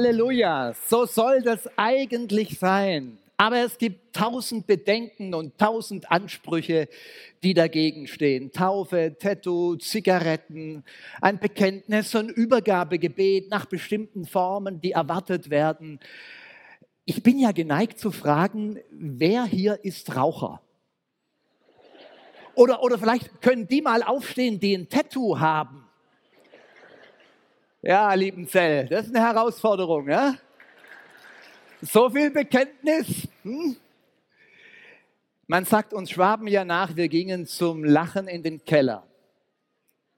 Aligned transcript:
Halleluja, 0.00 0.72
so 0.88 1.04
soll 1.04 1.42
das 1.42 1.68
eigentlich 1.76 2.58
sein. 2.58 3.18
Aber 3.36 3.58
es 3.58 3.76
gibt 3.76 4.16
tausend 4.16 4.66
Bedenken 4.66 5.34
und 5.34 5.58
tausend 5.58 6.10
Ansprüche, 6.10 6.88
die 7.42 7.52
dagegen 7.52 8.06
stehen. 8.06 8.50
Taufe, 8.50 9.14
Tattoo, 9.18 9.76
Zigaretten, 9.76 10.84
ein 11.20 11.38
Bekenntnis, 11.38 12.16
ein 12.16 12.30
Übergabegebet 12.30 13.50
nach 13.50 13.66
bestimmten 13.66 14.24
Formen, 14.24 14.80
die 14.80 14.92
erwartet 14.92 15.50
werden. 15.50 16.00
Ich 17.04 17.22
bin 17.22 17.38
ja 17.38 17.52
geneigt 17.52 17.98
zu 17.98 18.10
fragen, 18.10 18.78
wer 18.90 19.44
hier 19.44 19.84
ist 19.84 20.16
Raucher? 20.16 20.62
Oder, 22.54 22.82
oder 22.82 22.98
vielleicht 22.98 23.42
können 23.42 23.68
die 23.68 23.82
mal 23.82 24.02
aufstehen, 24.02 24.60
die 24.60 24.74
ein 24.74 24.88
Tattoo 24.88 25.38
haben. 25.38 25.79
Ja, 27.82 28.12
lieben 28.12 28.46
Zell, 28.46 28.86
das 28.88 29.06
ist 29.06 29.16
eine 29.16 29.24
Herausforderung. 29.26 30.06
Ja? 30.06 30.34
So 31.80 32.10
viel 32.10 32.30
Bekenntnis. 32.30 33.26
Hm? 33.42 33.74
Man 35.46 35.64
sagt 35.64 35.94
uns 35.94 36.10
Schwaben 36.10 36.46
ja 36.46 36.66
nach, 36.66 36.94
wir 36.94 37.08
gingen 37.08 37.46
zum 37.46 37.82
Lachen 37.82 38.28
in 38.28 38.42
den 38.42 38.62
Keller. 38.66 39.06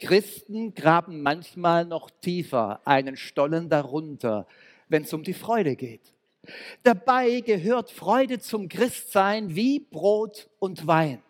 Christen 0.01 0.75
graben 0.75 1.23
manchmal 1.23 1.85
noch 1.85 2.11
tiefer 2.11 2.81
einen 2.85 3.17
Stollen 3.17 3.69
darunter, 3.69 4.49
wenn 4.89 5.05
es 5.05 5.13
um 5.13 5.23
die 5.23 5.33
Freude 5.33 5.77
geht. 5.77 6.13
Dabei 6.83 7.43
gehört 7.43 7.93
Freude 7.93 8.41
zum 8.41 8.69
Christsein 8.69 9.55
wie 9.55 9.79
Brot 9.79 10.51
und 10.59 10.89
Wein. 10.89 11.23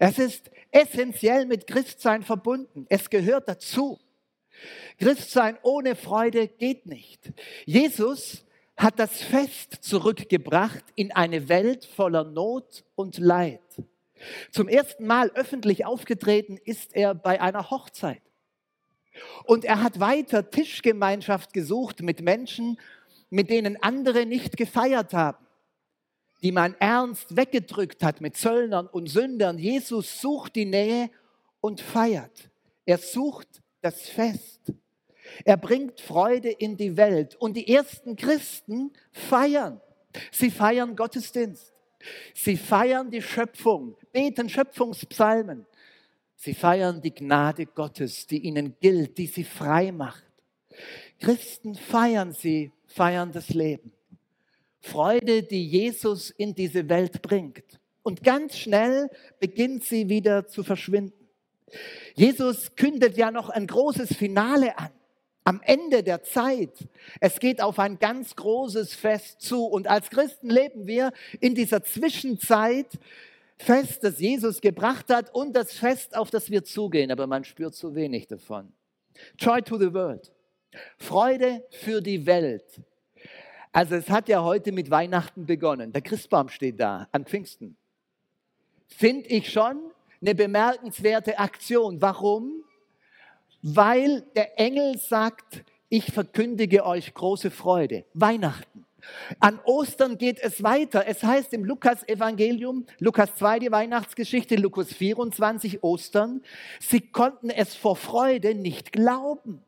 Es 0.00 0.18
ist 0.18 0.50
essentiell 0.70 1.44
mit 1.44 1.66
Christsein 1.66 2.22
verbunden. 2.22 2.86
Es 2.88 3.10
gehört 3.10 3.46
dazu. 3.46 3.98
Christsein 4.98 5.58
ohne 5.62 5.96
Freude 5.96 6.48
geht 6.48 6.86
nicht. 6.86 7.32
Jesus 7.64 8.44
hat 8.76 8.98
das 8.98 9.20
Fest 9.20 9.78
zurückgebracht 9.80 10.84
in 10.94 11.12
eine 11.12 11.48
Welt 11.48 11.84
voller 11.84 12.24
Not 12.24 12.84
und 12.94 13.18
Leid. 13.18 13.60
Zum 14.50 14.68
ersten 14.68 15.06
Mal 15.06 15.30
öffentlich 15.34 15.84
aufgetreten 15.84 16.58
ist 16.64 16.94
er 16.94 17.14
bei 17.14 17.40
einer 17.40 17.70
Hochzeit. 17.70 18.22
Und 19.44 19.64
er 19.64 19.82
hat 19.82 20.00
weiter 20.00 20.50
Tischgemeinschaft 20.50 21.52
gesucht 21.52 22.02
mit 22.02 22.20
Menschen, 22.20 22.78
mit 23.30 23.50
denen 23.50 23.82
andere 23.82 24.26
nicht 24.26 24.56
gefeiert 24.56 25.12
haben, 25.12 25.44
die 26.42 26.52
man 26.52 26.74
ernst 26.78 27.36
weggedrückt 27.36 28.02
hat 28.02 28.20
mit 28.20 28.36
Zöllnern 28.36 28.86
und 28.86 29.08
Sündern. 29.08 29.58
Jesus 29.58 30.20
sucht 30.20 30.54
die 30.54 30.66
Nähe 30.66 31.10
und 31.60 31.80
feiert. 31.80 32.50
Er 32.86 32.98
sucht 32.98 33.60
das 33.88 34.08
Fest. 34.08 34.60
Er 35.44 35.56
bringt 35.56 36.00
Freude 36.00 36.50
in 36.50 36.76
die 36.76 36.96
Welt. 36.96 37.36
Und 37.36 37.56
die 37.56 37.68
ersten 37.72 38.16
Christen 38.16 38.92
feiern. 39.12 39.80
Sie 40.30 40.50
feiern 40.50 40.94
Gottesdienst. 40.94 41.72
Sie 42.34 42.56
feiern 42.56 43.10
die 43.10 43.22
Schöpfung, 43.22 43.96
beten 44.12 44.48
Schöpfungspsalmen. 44.48 45.66
Sie 46.36 46.54
feiern 46.54 47.00
die 47.00 47.14
Gnade 47.14 47.66
Gottes, 47.66 48.26
die 48.26 48.38
ihnen 48.38 48.76
gilt, 48.80 49.18
die 49.18 49.26
sie 49.26 49.44
frei 49.44 49.90
macht. 49.90 50.24
Christen 51.18 51.74
feiern 51.74 52.32
sie, 52.32 52.70
feiern 52.86 53.32
das 53.32 53.48
Leben. 53.48 53.92
Freude, 54.80 55.42
die 55.42 55.66
Jesus 55.66 56.30
in 56.30 56.54
diese 56.54 56.88
Welt 56.88 57.20
bringt. 57.22 57.80
Und 58.02 58.22
ganz 58.22 58.56
schnell 58.56 59.10
beginnt 59.40 59.82
sie 59.82 60.08
wieder 60.08 60.46
zu 60.46 60.62
verschwinden. 60.62 61.17
Jesus 62.14 62.74
kündet 62.76 63.16
ja 63.16 63.30
noch 63.30 63.48
ein 63.48 63.66
großes 63.66 64.16
Finale 64.16 64.78
an 64.78 64.90
am 65.48 65.62
Ende 65.64 66.02
der 66.02 66.22
Zeit. 66.22 66.86
Es 67.20 67.40
geht 67.40 67.62
auf 67.62 67.78
ein 67.78 67.98
ganz 67.98 68.36
großes 68.36 68.92
Fest 68.92 69.40
zu. 69.40 69.64
Und 69.64 69.86
als 69.86 70.10
Christen 70.10 70.50
leben 70.50 70.86
wir 70.86 71.10
in 71.40 71.54
dieser 71.54 71.82
Zwischenzeit 71.82 72.86
fest, 73.56 74.04
das 74.04 74.20
Jesus 74.20 74.60
gebracht 74.60 75.08
hat 75.08 75.34
und 75.34 75.56
das 75.56 75.72
Fest, 75.72 76.14
auf 76.14 76.30
das 76.30 76.50
wir 76.50 76.64
zugehen. 76.64 77.10
Aber 77.10 77.26
man 77.26 77.44
spürt 77.44 77.74
zu 77.74 77.94
wenig 77.94 78.26
davon. 78.26 78.74
Joy 79.38 79.62
to 79.62 79.78
the 79.78 79.90
world. 79.94 80.30
Freude 80.98 81.64
für 81.70 82.02
die 82.02 82.26
Welt. 82.26 82.82
Also 83.72 83.94
es 83.94 84.10
hat 84.10 84.28
ja 84.28 84.42
heute 84.42 84.70
mit 84.70 84.90
Weihnachten 84.90 85.46
begonnen. 85.46 85.92
Der 85.92 86.02
Christbaum 86.02 86.50
steht 86.50 86.78
da 86.78 87.08
an 87.10 87.24
Pfingsten. 87.24 87.78
Finde 88.86 89.26
ich 89.28 89.50
schon 89.50 89.92
eine 90.20 90.34
bemerkenswerte 90.34 91.38
Aktion. 91.38 92.00
Warum? 92.00 92.64
weil 93.62 94.22
der 94.34 94.58
Engel 94.58 94.98
sagt, 94.98 95.64
ich 95.88 96.12
verkündige 96.12 96.84
euch 96.84 97.14
große 97.14 97.50
Freude. 97.50 98.04
Weihnachten. 98.14 98.84
An 99.40 99.58
Ostern 99.64 100.18
geht 100.18 100.38
es 100.38 100.62
weiter. 100.62 101.06
Es 101.06 101.22
heißt 101.22 101.54
im 101.54 101.64
Lukas-Evangelium, 101.64 102.84
Lukas 102.98 103.34
2, 103.36 103.60
die 103.60 103.72
Weihnachtsgeschichte, 103.72 104.56
Lukas 104.56 104.92
24, 104.92 105.82
Ostern, 105.82 106.42
sie 106.78 107.00
konnten 107.00 107.48
es 107.48 107.74
vor 107.74 107.96
Freude 107.96 108.54
nicht 108.54 108.92
glauben, 108.92 109.62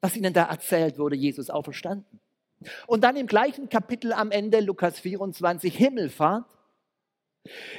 was 0.00 0.16
ihnen 0.16 0.32
da 0.32 0.44
erzählt 0.44 0.98
wurde, 0.98 1.16
Jesus 1.16 1.50
auferstanden. 1.50 2.20
Und 2.86 3.02
dann 3.02 3.16
im 3.16 3.26
gleichen 3.26 3.68
Kapitel 3.68 4.12
am 4.12 4.30
Ende, 4.30 4.60
Lukas 4.60 5.00
24, 5.00 5.74
Himmelfahrt, 5.74 6.44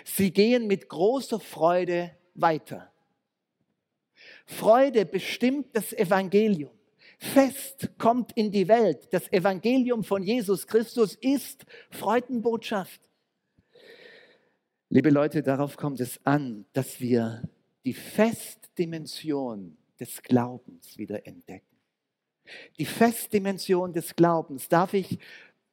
sie 0.04 0.32
gehen 0.32 0.68
mit 0.68 0.90
großer 0.90 1.40
Freude 1.40 2.12
weiter. 2.34 2.92
Freude 4.46 5.06
bestimmt 5.06 5.76
das 5.76 5.94
Evangelium. 5.94 6.72
Fest 7.18 7.90
kommt 7.98 8.32
in 8.36 8.52
die 8.52 8.68
Welt. 8.68 9.08
Das 9.12 9.32
Evangelium 9.32 10.04
von 10.04 10.24
Jesus 10.24 10.66
Christus 10.66 11.16
ist 11.16 11.66
Freudenbotschaft. 11.92 13.02
Liebe 14.90 15.10
Leute, 15.10 15.42
darauf 15.42 15.78
kommt 15.78 16.02
es 16.02 16.20
an, 16.26 16.66
dass 16.74 17.00
wir 17.00 17.48
die 17.86 17.94
Festdimension 17.94 19.78
des 20.00 20.22
Glaubens 20.22 20.98
wieder 20.98 21.26
entdecken. 21.26 21.78
Die 22.78 22.86
Festdimension 22.86 23.94
des 23.94 24.16
Glaubens. 24.16 24.68
Darf 24.68 24.94
ich 24.94 25.20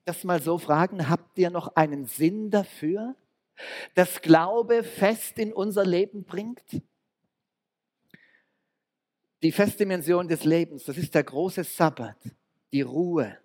das 0.05 0.23
mal 0.25 0.41
so 0.41 0.59
fragen? 0.59 1.09
Habt 1.09 1.39
ihr 1.39 1.51
noch 1.51 1.75
einen 1.75 2.05
Sinn 2.05 2.51
dafür, 2.51 3.17
dass 3.95 4.21
Glaube 4.21 4.83
fest 4.85 5.39
in 5.39 5.53
unser 5.53 5.85
Leben 5.85 6.25
bringt? 6.25 6.83
Die 9.43 9.53
Festdimension 9.53 10.27
des 10.27 10.45
Lebens, 10.45 10.85
das 10.85 10.97
ist 10.97 11.15
der 11.15 11.23
große 11.23 11.63
Sabbat, 11.63 12.17
die 12.73 12.83
Ruhe, 12.83 13.39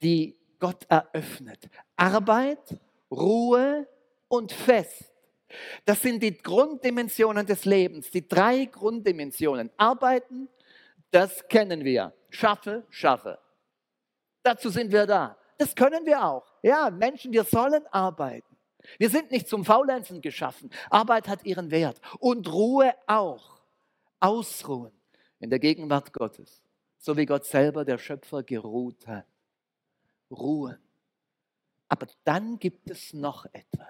die 0.00 0.38
Gott 0.58 0.84
eröffnet. 0.88 1.68
Arbeit, 1.96 2.78
Ruhe 3.10 3.88
und 4.28 4.52
Fest. 4.52 5.12
Das 5.84 6.02
sind 6.02 6.22
die 6.22 6.36
Grunddimensionen 6.36 7.46
des 7.46 7.64
Lebens, 7.64 8.10
die 8.10 8.26
drei 8.26 8.66
Grunddimensionen. 8.66 9.70
Arbeiten, 9.76 10.48
das 11.10 11.46
kennen 11.48 11.84
wir. 11.84 12.12
Schaffe, 12.30 12.84
schaffe. 12.90 13.38
Dazu 14.42 14.70
sind 14.70 14.92
wir 14.92 15.06
da. 15.06 15.36
Das 15.58 15.74
können 15.74 16.04
wir 16.04 16.22
auch. 16.22 16.44
Ja, 16.62 16.90
Menschen, 16.90 17.32
wir 17.32 17.44
sollen 17.44 17.86
arbeiten. 17.90 18.55
Wir 18.98 19.10
sind 19.10 19.30
nicht 19.30 19.48
zum 19.48 19.64
Faulenzen 19.64 20.20
geschaffen. 20.20 20.70
Arbeit 20.90 21.28
hat 21.28 21.44
ihren 21.44 21.70
Wert. 21.70 22.00
Und 22.18 22.52
Ruhe 22.52 22.94
auch. 23.06 23.56
Ausruhen 24.20 24.92
in 25.40 25.50
der 25.50 25.58
Gegenwart 25.58 26.12
Gottes, 26.12 26.62
so 26.98 27.16
wie 27.16 27.26
Gott 27.26 27.44
selber, 27.44 27.84
der 27.84 27.98
Schöpfer, 27.98 28.42
geruht 28.42 29.06
hat. 29.06 29.26
Ruhe. 30.30 30.78
Aber 31.88 32.06
dann 32.24 32.58
gibt 32.58 32.90
es 32.90 33.12
noch 33.12 33.46
etwas. 33.52 33.86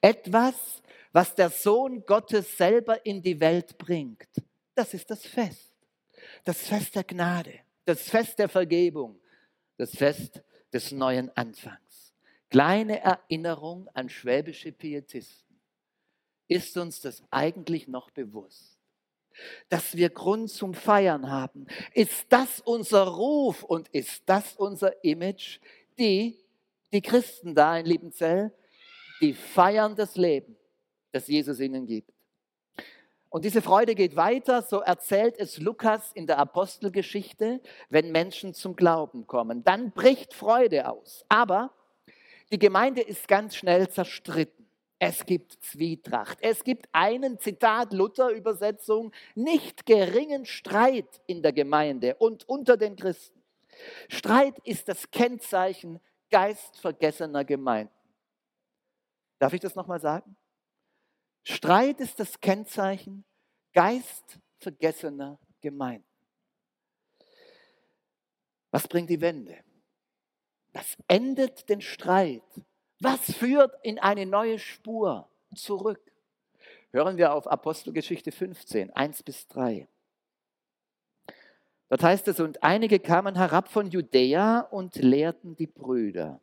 Etwas, 0.00 0.82
was 1.12 1.34
der 1.34 1.50
Sohn 1.50 2.04
Gottes 2.04 2.56
selber 2.56 3.04
in 3.06 3.22
die 3.22 3.40
Welt 3.40 3.78
bringt. 3.78 4.28
Das 4.74 4.92
ist 4.94 5.10
das 5.10 5.24
Fest. 5.24 5.72
Das 6.44 6.58
Fest 6.58 6.94
der 6.94 7.04
Gnade, 7.04 7.60
das 7.84 8.02
Fest 8.02 8.38
der 8.38 8.48
Vergebung, 8.48 9.20
das 9.76 9.90
Fest 9.90 10.42
des 10.72 10.92
neuen 10.92 11.34
Anfangs. 11.36 11.85
Kleine 12.50 13.00
Erinnerung 13.00 13.88
an 13.94 14.08
schwäbische 14.08 14.72
Pietisten. 14.72 15.60
Ist 16.48 16.76
uns 16.76 17.00
das 17.00 17.22
eigentlich 17.30 17.88
noch 17.88 18.10
bewusst? 18.10 18.72
dass 19.68 19.94
wir 19.94 20.08
Grund 20.08 20.48
zum 20.48 20.72
Feiern 20.72 21.30
haben. 21.30 21.66
Ist 21.92 22.24
das 22.30 22.58
unser 22.58 23.02
Ruf 23.06 23.64
und 23.64 23.86
ist 23.88 24.22
das 24.24 24.54
unser 24.56 25.04
Image? 25.04 25.60
die, 25.98 26.38
die 26.92 27.02
Christen 27.02 27.54
da 27.54 27.78
in 27.78 27.86
Liebenzell, 27.86 28.52
die 29.20 29.32
feiern 29.32 29.96
das 29.96 30.16
Leben, 30.16 30.56
das 31.12 31.28
Jesus 31.28 31.60
ihnen 31.60 31.86
gibt. 31.86 32.12
Und 33.28 33.44
diese 33.44 33.60
Freude 33.60 33.94
geht 33.94 34.16
weiter, 34.16 34.62
so 34.62 34.80
erzählt 34.80 35.36
es 35.38 35.58
Lukas 35.58 36.12
in 36.12 36.26
der 36.26 36.38
Apostelgeschichte, 36.38 37.60
wenn 37.90 38.12
Menschen 38.12 38.54
zum 38.54 38.76
Glauben 38.76 39.26
kommen. 39.26 39.64
Dann 39.64 39.90
bricht 39.90 40.32
Freude 40.32 40.88
aus. 40.88 41.24
Aber 41.28 41.72
die 42.52 42.58
Gemeinde 42.58 43.02
ist 43.02 43.28
ganz 43.28 43.56
schnell 43.56 43.88
zerstritten. 43.88 44.66
Es 44.98 45.26
gibt 45.26 45.52
Zwietracht. 45.62 46.38
Es 46.40 46.64
gibt 46.64 46.88
einen, 46.92 47.38
Zitat 47.38 47.92
Luther-Übersetzung, 47.92 49.12
nicht 49.34 49.84
geringen 49.84 50.46
Streit 50.46 51.20
in 51.26 51.42
der 51.42 51.52
Gemeinde 51.52 52.14
und 52.16 52.48
unter 52.48 52.76
den 52.76 52.96
Christen. 52.96 53.42
Streit 54.08 54.58
ist 54.64 54.88
das 54.88 55.10
Kennzeichen 55.10 56.00
geistvergessener 56.30 57.44
Gemeinden. 57.44 57.92
Darf 59.38 59.52
ich 59.52 59.60
das 59.60 59.74
nochmal 59.74 60.00
sagen? 60.00 60.36
Streit 61.44 62.00
ist 62.00 62.18
das 62.18 62.40
Kennzeichen 62.40 63.24
geistvergessener 63.74 65.38
Gemeinden. 65.60 66.08
Was 68.70 68.88
bringt 68.88 69.10
die 69.10 69.20
Wende? 69.20 69.65
Was 70.76 70.98
endet 71.08 71.70
den 71.70 71.80
Streit? 71.80 72.42
Was 73.00 73.32
führt 73.32 73.74
in 73.82 73.98
eine 73.98 74.26
neue 74.26 74.58
Spur 74.58 75.26
zurück? 75.54 76.02
Hören 76.90 77.16
wir 77.16 77.32
auf 77.32 77.46
Apostelgeschichte 77.46 78.30
15, 78.30 78.90
1 78.90 79.22
bis 79.22 79.48
3. 79.48 79.88
Dort 81.88 82.02
heißt 82.02 82.28
es, 82.28 82.40
und 82.40 82.62
einige 82.62 82.98
kamen 82.98 83.36
herab 83.36 83.70
von 83.70 83.90
Judäa 83.90 84.60
und 84.70 84.96
lehrten 84.96 85.56
die 85.56 85.66
Brüder. 85.66 86.42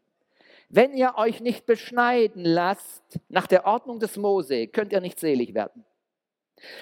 Wenn 0.68 0.95
ihr 0.95 1.13
euch 1.18 1.39
nicht 1.39 1.68
beschneiden 1.68 2.44
lasst 2.44 3.19
nach 3.30 3.45
der 3.45 3.68
Ordnung 3.68 4.00
des 4.00 4.18
Mose, 4.18 4.68
könnt 4.68 4.94
ihr 4.94 5.01
nicht 5.01 5.19
selig 5.19 5.53
werden. 5.53 5.85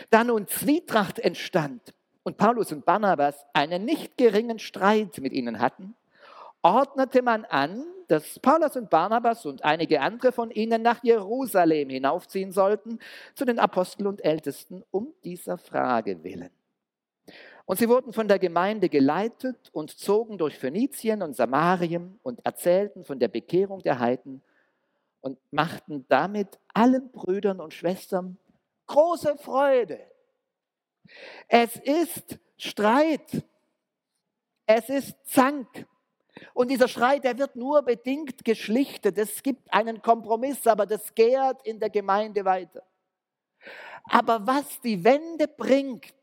Da 0.10 0.24
nun 0.24 0.48
Zwietracht 0.48 1.20
entstand 1.20 1.94
und 2.24 2.38
Paulus 2.38 2.72
und 2.72 2.86
Barnabas 2.86 3.46
einen 3.52 3.84
nicht 3.84 4.18
geringen 4.18 4.58
Streit 4.58 5.18
mit 5.18 5.34
ihnen 5.34 5.60
hatten, 5.60 5.96
ordnete 6.62 7.22
man 7.22 7.46
an, 7.46 7.84
dass 8.08 8.40
Paulus 8.40 8.76
und 8.76 8.90
Barnabas 8.90 9.46
und 9.46 9.64
einige 9.64 10.02
andere 10.02 10.32
von 10.32 10.52
ihnen 10.52 10.82
nach 10.82 11.04
Jerusalem 11.04 11.90
hinaufziehen 11.90 12.52
sollten, 12.52 13.00
zu 13.36 13.46
den 13.46 13.58
Aposteln 13.58 14.08
und 14.08 14.24
Ältesten, 14.24 14.84
um 14.92 15.14
dieser 15.24 15.58
Frage 15.58 16.24
willen. 16.24 16.50
Und 17.66 17.78
sie 17.78 17.88
wurden 17.88 18.12
von 18.12 18.28
der 18.28 18.40
Gemeinde 18.40 18.90
geleitet 18.90 19.70
und 19.72 19.92
zogen 19.92 20.38
durch 20.38 20.58
Phönizien 20.58 21.22
und 21.22 21.36
Samarien 21.36 22.20
und 22.22 22.46
erzählten 22.46 23.06
von 23.06 23.20
der 23.20 23.30
Bekehrung 23.30 23.82
der 23.82 24.00
Heiden 24.00 24.42
und 25.22 25.38
machten 25.52 26.06
damit 26.10 26.60
allen 26.74 27.12
Brüdern 27.12 27.62
und 27.62 27.74
Schwestern 27.74 28.38
große 28.88 29.38
Freude. 29.38 30.00
Es 31.48 31.78
ist 31.78 32.40
Streit. 32.58 33.44
Es 34.66 34.90
ist 34.90 35.16
Zank. 35.26 35.88
Und 36.54 36.70
dieser 36.72 36.88
Streit, 36.88 37.24
der 37.24 37.38
wird 37.38 37.56
nur 37.56 37.82
bedingt 37.82 38.44
geschlichtet. 38.46 39.18
Es 39.18 39.44
gibt 39.44 39.72
einen 39.74 40.02
Kompromiss, 40.02 40.66
aber 40.66 40.86
das 40.86 41.14
gärt 41.14 41.66
in 41.66 41.80
der 41.80 41.90
Gemeinde 41.90 42.46
weiter. 42.46 42.84
Aber 44.06 44.46
was 44.48 44.82
die 44.82 45.04
Wende 45.04 45.48
bringt, 45.48 46.14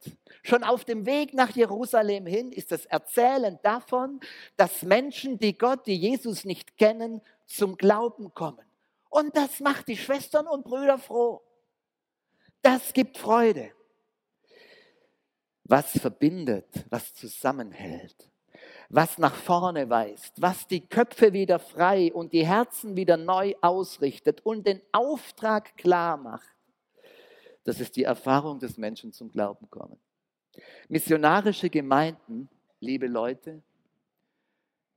schon 0.42 0.64
auf 0.64 0.84
dem 0.84 1.06
Weg 1.06 1.34
nach 1.34 1.54
Jerusalem 1.54 2.26
hin, 2.26 2.52
ist 2.52 2.72
das 2.72 2.86
Erzählen 2.86 3.58
davon, 3.62 4.20
dass 4.56 4.82
Menschen, 4.82 5.38
die 5.38 5.56
Gott, 5.56 5.86
die 5.86 5.96
Jesus 5.96 6.44
nicht 6.44 6.76
kennen, 6.76 7.20
zum 7.46 7.76
Glauben 7.76 8.34
kommen. 8.34 8.64
Und 9.10 9.36
das 9.36 9.60
macht 9.60 9.88
die 9.88 9.96
Schwestern 9.96 10.46
und 10.46 10.64
Brüder 10.64 10.98
froh. 10.98 11.42
Das 12.62 12.92
gibt 12.92 13.16
Freude. 13.18 13.72
Was 15.64 15.92
verbindet, 15.98 16.66
was 16.90 17.14
zusammenhält, 17.14 18.30
was 18.88 19.18
nach 19.18 19.34
vorne 19.34 19.90
weist, 19.90 20.40
was 20.40 20.66
die 20.66 20.80
Köpfe 20.80 21.32
wieder 21.32 21.58
frei 21.58 22.12
und 22.12 22.32
die 22.32 22.46
Herzen 22.46 22.96
wieder 22.96 23.16
neu 23.16 23.54
ausrichtet 23.60 24.40
und 24.44 24.66
den 24.66 24.80
Auftrag 24.92 25.76
klar 25.76 26.16
macht 26.16 26.58
das 27.68 27.80
ist 27.80 27.96
die 27.96 28.04
Erfahrung 28.04 28.58
des 28.58 28.78
Menschen 28.78 29.12
zum 29.12 29.30
Glauben 29.30 29.68
kommen. 29.68 29.98
Missionarische 30.88 31.68
Gemeinden, 31.68 32.48
liebe 32.80 33.06
Leute, 33.06 33.62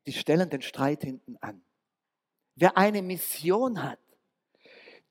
die 0.06 0.14
stellen 0.14 0.50
den 0.50 0.62
Streit 0.62 1.04
hinten 1.04 1.36
an. 1.42 1.62
Wer 2.56 2.78
eine 2.78 3.02
Mission 3.02 3.84
hat, 3.84 4.00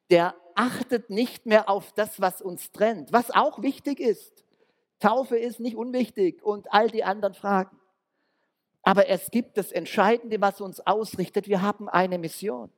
der 0.08 0.34
achtet 0.54 1.10
nicht 1.10 1.44
mehr 1.44 1.68
auf 1.68 1.92
das, 1.92 2.18
was 2.18 2.40
uns 2.40 2.72
trennt, 2.72 3.12
was 3.12 3.30
auch 3.30 3.60
wichtig 3.60 4.00
ist. 4.00 4.46
Taufe 4.98 5.36
ist 5.36 5.60
nicht 5.60 5.76
unwichtig 5.76 6.42
und 6.42 6.72
all 6.72 6.88
die 6.88 7.04
anderen 7.04 7.34
Fragen. 7.34 7.78
Aber 8.82 9.08
es 9.08 9.30
gibt 9.30 9.56
das 9.56 9.72
Entscheidende, 9.72 10.40
was 10.40 10.60
uns 10.60 10.80
ausrichtet. 10.86 11.48
Wir 11.48 11.62
haben 11.62 11.88
eine 11.88 12.18
Mission. 12.18 12.70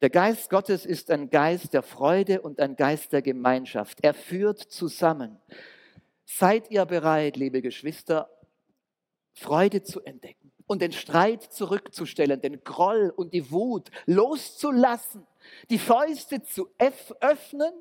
Der 0.00 0.10
Geist 0.10 0.48
Gottes 0.48 0.86
ist 0.86 1.10
ein 1.10 1.28
Geist 1.28 1.74
der 1.74 1.82
Freude 1.82 2.40
und 2.40 2.58
ein 2.60 2.76
Geist 2.76 3.12
der 3.12 3.20
Gemeinschaft. 3.20 3.98
Er 4.02 4.14
führt 4.14 4.58
zusammen. 4.58 5.38
Seid 6.24 6.70
ihr 6.70 6.86
bereit, 6.86 7.36
liebe 7.36 7.60
Geschwister, 7.60 8.30
Freude 9.34 9.82
zu 9.82 10.00
entdecken 10.02 10.52
und 10.66 10.80
den 10.80 10.92
Streit 10.92 11.42
zurückzustellen, 11.42 12.40
den 12.40 12.62
Groll 12.62 13.12
und 13.14 13.34
die 13.34 13.50
Wut 13.50 13.90
loszulassen, 14.06 15.26
die 15.68 15.78
Fäuste 15.78 16.42
zu 16.42 16.70
öffnen 16.78 17.72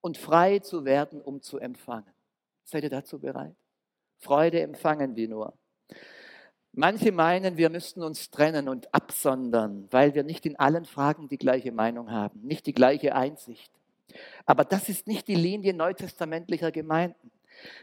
und 0.00 0.18
frei 0.18 0.58
zu 0.58 0.84
werden, 0.84 1.20
um 1.20 1.40
zu 1.40 1.58
empfangen. 1.58 2.12
Seid 2.64 2.84
ihr 2.84 2.90
dazu 2.90 3.18
bereit? 3.18 3.54
Freude 4.18 4.60
empfangen 4.60 5.14
wir 5.14 5.28
nur. 5.28 5.52
Manche 6.74 7.12
meinen, 7.12 7.58
wir 7.58 7.68
müssten 7.68 8.02
uns 8.02 8.30
trennen 8.30 8.68
und 8.68 8.94
absondern, 8.94 9.88
weil 9.90 10.14
wir 10.14 10.22
nicht 10.22 10.46
in 10.46 10.58
allen 10.58 10.86
Fragen 10.86 11.28
die 11.28 11.36
gleiche 11.36 11.70
Meinung 11.70 12.10
haben, 12.10 12.40
nicht 12.42 12.66
die 12.66 12.72
gleiche 12.72 13.14
Einsicht. 13.14 13.70
Aber 14.46 14.64
das 14.64 14.88
ist 14.88 15.06
nicht 15.06 15.28
die 15.28 15.34
Linie 15.34 15.74
neutestamentlicher 15.74 16.72
Gemeinden. 16.72 17.30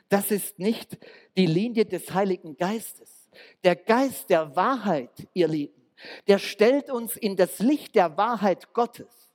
Das 0.10 0.32
ist 0.32 0.58
nicht 0.58 0.98
die 1.38 1.46
Linie 1.46 1.86
des 1.86 2.14
Heiligen 2.14 2.58
Geistes. 2.58 3.30
Der 3.64 3.76
Geist 3.76 4.30
der 4.30 4.56
Wahrheit, 4.56 5.28
ihr 5.34 5.48
Lieben, 5.48 5.80
der 6.28 6.40
stellt 6.40 6.90
uns 6.90 7.16
in 7.16 7.36
das 7.36 7.60
Licht 7.60 7.96
der 7.96 8.18
Wahrheit 8.18 8.74
Gottes 8.74 9.32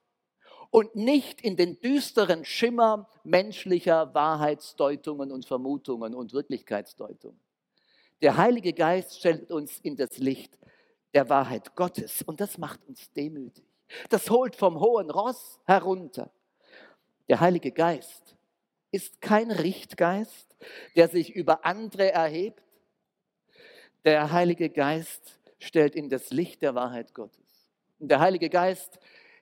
und 0.70 0.96
nicht 0.96 1.40
in 1.40 1.56
den 1.56 1.80
düsteren 1.80 2.44
Schimmer 2.44 3.08
menschlicher 3.22 4.12
Wahrheitsdeutungen 4.14 5.30
und 5.30 5.46
Vermutungen 5.46 6.14
und 6.14 6.32
Wirklichkeitsdeutungen. 6.32 7.38
Der 8.22 8.36
Heilige 8.36 8.72
Geist 8.72 9.18
stellt 9.18 9.50
uns 9.50 9.78
in 9.80 9.96
das 9.96 10.18
Licht 10.18 10.58
der 11.12 11.28
Wahrheit 11.28 11.74
Gottes 11.76 12.22
und 12.22 12.40
das 12.40 12.58
macht 12.58 12.84
uns 12.86 13.10
demütig. 13.12 13.64
Das 14.08 14.30
holt 14.30 14.56
vom 14.56 14.80
hohen 14.80 15.10
Ross 15.10 15.60
herunter. 15.64 16.30
Der 17.28 17.40
Heilige 17.40 17.72
Geist 17.72 18.36
ist 18.90 19.20
kein 19.20 19.50
Richtgeist, 19.50 20.56
der 20.96 21.08
sich 21.08 21.34
über 21.34 21.64
andere 21.64 22.12
erhebt. 22.12 22.62
Der 24.04 24.30
Heilige 24.30 24.70
Geist 24.70 25.40
stellt 25.58 25.94
in 25.94 26.08
das 26.08 26.30
Licht 26.30 26.62
der 26.62 26.74
Wahrheit 26.74 27.14
Gottes. 27.14 27.70
Und 27.98 28.08
der 28.08 28.20
Heilige 28.20 28.50
Geist 28.50 28.98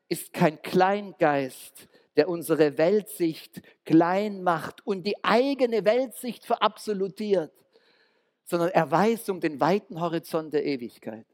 ist 0.09 0.33
kein 0.33 0.61
Kleingeist, 0.63 1.89
der 2.17 2.29
unsere 2.29 2.79
Weltsicht 2.79 3.63
klein 3.85 4.43
macht 4.43 4.87
und 4.87 5.07
die 5.07 5.23
eigene 5.25 5.85
Weltsicht 5.85 6.45
verabsolutiert 6.45 7.53
sondern 8.45 8.71
er 8.71 8.91
weiß 8.91 9.29
um 9.29 9.41
den 9.41 9.61
weiten 9.61 10.01
Horizont 10.01 10.53
der 10.53 10.65
Ewigkeit 10.65 11.27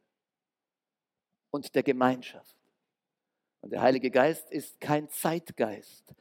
und 1.50 1.74
der 1.74 1.82
Gemeinschaft. 1.82 2.56
Und 3.60 3.70
der 3.72 3.82
Heilige 3.82 4.10
Geist 4.10 4.50
ist 4.50 4.80
kein 4.80 5.08
Zeitgeist, 5.08 6.14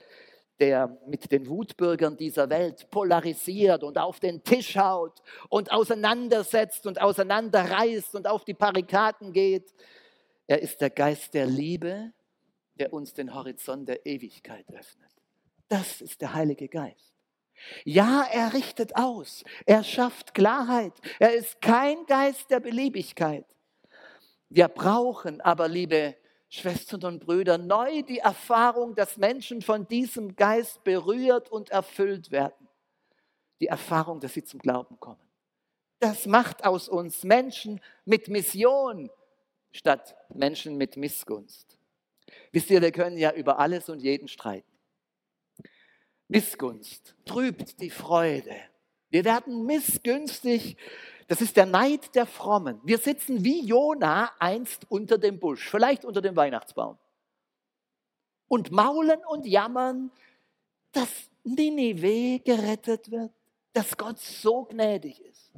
der 0.59 0.97
mit 1.07 1.31
den 1.31 1.47
Wutbürgern 1.47 2.17
dieser 2.17 2.49
Welt 2.49 2.89
polarisiert 2.89 3.83
und 3.83 3.97
auf 3.97 4.19
den 4.19 4.43
Tisch 4.43 4.75
haut 4.75 5.21
und 5.49 5.71
auseinandersetzt 5.71 6.87
und 6.87 6.99
auseinanderreißt 6.99 8.15
und 8.15 8.27
auf 8.27 8.43
die 8.43 8.55
Barrikaden 8.55 9.33
geht. 9.33 9.73
Er 10.47 10.61
ist 10.61 10.81
der 10.81 10.89
Geist 10.89 11.33
der 11.33 11.45
Liebe, 11.45 12.11
der 12.75 12.91
uns 12.93 13.13
den 13.13 13.33
Horizont 13.33 13.87
der 13.87 14.05
Ewigkeit 14.05 14.65
öffnet. 14.73 15.11
Das 15.67 16.01
ist 16.01 16.21
der 16.21 16.33
Heilige 16.33 16.67
Geist. 16.67 17.16
Ja, 17.83 18.23
er 18.31 18.53
richtet 18.53 18.95
aus. 18.95 19.43
Er 19.65 19.83
schafft 19.83 20.33
Klarheit. 20.33 20.93
Er 21.19 21.33
ist 21.33 21.61
kein 21.61 22.05
Geist 22.05 22.49
der 22.49 22.59
Beliebigkeit. 22.59 23.45
Wir 24.49 24.67
brauchen 24.67 25.41
aber, 25.41 25.67
liebe 25.67 26.15
Schwestern 26.49 27.03
und 27.03 27.25
Brüder, 27.25 27.57
neu 27.57 28.03
die 28.03 28.19
Erfahrung, 28.19 28.95
dass 28.95 29.17
Menschen 29.17 29.61
von 29.61 29.87
diesem 29.87 30.35
Geist 30.35 30.83
berührt 30.83 31.51
und 31.51 31.69
erfüllt 31.69 32.31
werden. 32.31 32.67
Die 33.59 33.67
Erfahrung, 33.67 34.19
dass 34.19 34.33
sie 34.33 34.43
zum 34.43 34.59
Glauben 34.59 34.99
kommen. 34.99 35.19
Das 35.99 36.25
macht 36.27 36.63
aus 36.63 36.87
uns 36.87 37.23
Menschen 37.23 37.81
mit 38.05 38.27
Mission, 38.27 39.09
statt 39.71 40.15
Menschen 40.33 40.77
mit 40.77 40.95
Missgunst. 40.95 41.77
Wisst 42.51 42.69
ihr, 42.69 42.81
wir 42.81 42.91
können 42.91 43.17
ja 43.17 43.31
über 43.33 43.59
alles 43.59 43.89
und 43.89 44.01
jeden 44.01 44.27
streiten. 44.27 44.76
Missgunst 46.27 47.15
trübt 47.25 47.79
die 47.79 47.89
Freude. 47.89 48.55
Wir 49.09 49.23
werden 49.23 49.65
missgünstig. 49.65 50.77
Das 51.27 51.41
ist 51.41 51.55
der 51.55 51.65
Neid 51.65 52.15
der 52.15 52.25
Frommen. 52.25 52.79
Wir 52.83 52.97
sitzen 52.97 53.43
wie 53.43 53.65
Jona 53.65 54.31
einst 54.39 54.85
unter 54.89 55.17
dem 55.17 55.39
Busch, 55.39 55.69
vielleicht 55.69 56.03
unter 56.05 56.21
dem 56.21 56.35
Weihnachtsbaum. 56.35 56.97
Und 58.47 58.71
maulen 58.71 59.19
und 59.27 59.45
jammern, 59.45 60.11
dass 60.91 61.09
Ninive 61.43 62.39
gerettet 62.39 63.11
wird, 63.11 63.31
dass 63.73 63.97
Gott 63.97 64.19
so 64.19 64.63
gnädig 64.65 65.21
ist. 65.21 65.51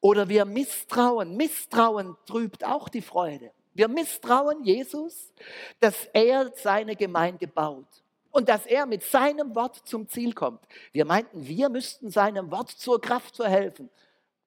Oder 0.00 0.28
wir 0.28 0.44
misstrauen. 0.44 1.36
Misstrauen 1.36 2.16
trübt 2.26 2.64
auch 2.64 2.88
die 2.88 3.02
Freude. 3.02 3.52
Wir 3.74 3.88
misstrauen 3.88 4.64
Jesus, 4.64 5.32
dass 5.78 6.06
er 6.12 6.52
seine 6.56 6.96
Gemeinde 6.96 7.46
baut 7.46 8.01
und 8.32 8.48
dass 8.48 8.66
er 8.66 8.86
mit 8.86 9.04
seinem 9.04 9.54
Wort 9.54 9.76
zum 9.86 10.08
Ziel 10.08 10.32
kommt. 10.32 10.66
Wir 10.90 11.04
meinten, 11.04 11.46
wir 11.46 11.68
müssten 11.68 12.10
seinem 12.10 12.50
Wort 12.50 12.70
zur 12.70 13.00
Kraft 13.00 13.36
verhelfen. 13.36 13.88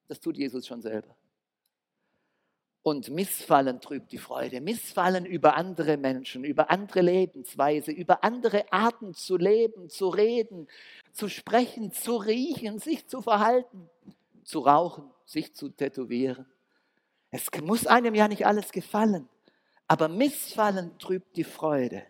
Das 0.08 0.20
tut 0.20 0.36
Jesus 0.36 0.68
schon 0.68 0.82
selber. 0.82 1.16
Und 2.82 3.10
Missfallen 3.10 3.80
trübt 3.82 4.12
die 4.12 4.18
Freude. 4.18 4.62
Missfallen 4.62 5.26
über 5.26 5.56
andere 5.56 5.98
Menschen, 5.98 6.44
über 6.44 6.70
andere 6.70 7.02
Lebensweise, 7.02 7.92
über 7.92 8.24
andere 8.24 8.72
Arten 8.72 9.14
zu 9.14 9.38
leben, 9.38 9.90
zu 9.90 10.10
reden, 10.10 10.68
zu 11.12 11.30
sprechen, 11.30 11.92
zu 11.92 12.18
riechen, 12.18 12.80
sich 12.80 13.08
zu 13.08 13.22
verhalten, 13.22 13.90
zu 14.44 14.60
rauchen, 14.60 15.10
sich 15.26 15.56
zu 15.56 15.70
tätowieren. 15.70 16.46
Es 17.32 17.50
muss 17.62 17.88
einem 17.88 18.14
ja 18.14 18.28
nicht 18.28 18.46
alles 18.46 18.72
gefallen, 18.72 19.28
aber 19.88 20.08
Missfallen 20.08 20.98
trübt 21.00 21.36
die 21.38 21.44
Freude. 21.44 22.04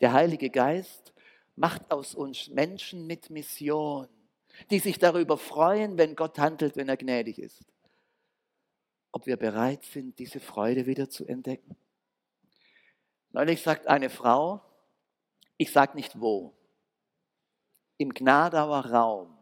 Der 0.00 0.12
Heilige 0.12 0.50
Geist 0.50 1.12
macht 1.56 1.90
aus 1.90 2.14
uns 2.14 2.48
Menschen 2.48 3.06
mit 3.06 3.30
Mission, 3.30 4.08
die 4.70 4.78
sich 4.78 4.98
darüber 4.98 5.38
freuen, 5.38 5.98
wenn 5.98 6.16
Gott 6.16 6.38
handelt, 6.38 6.76
wenn 6.76 6.88
er 6.88 6.96
gnädig 6.96 7.38
ist 7.38 7.64
ob 9.12 9.26
wir 9.26 9.36
bereit 9.36 9.84
sind, 9.84 10.18
diese 10.18 10.40
Freude 10.40 10.86
wieder 10.86 11.08
zu 11.08 11.26
entdecken. 11.26 11.76
Neulich 13.30 13.62
sagt 13.62 13.86
eine 13.86 14.10
Frau, 14.10 14.62
ich 15.58 15.70
sage 15.70 15.96
nicht 15.96 16.18
wo, 16.18 16.54
im 17.98 18.12
Gnadauer 18.12 18.86
Raum 18.86 19.38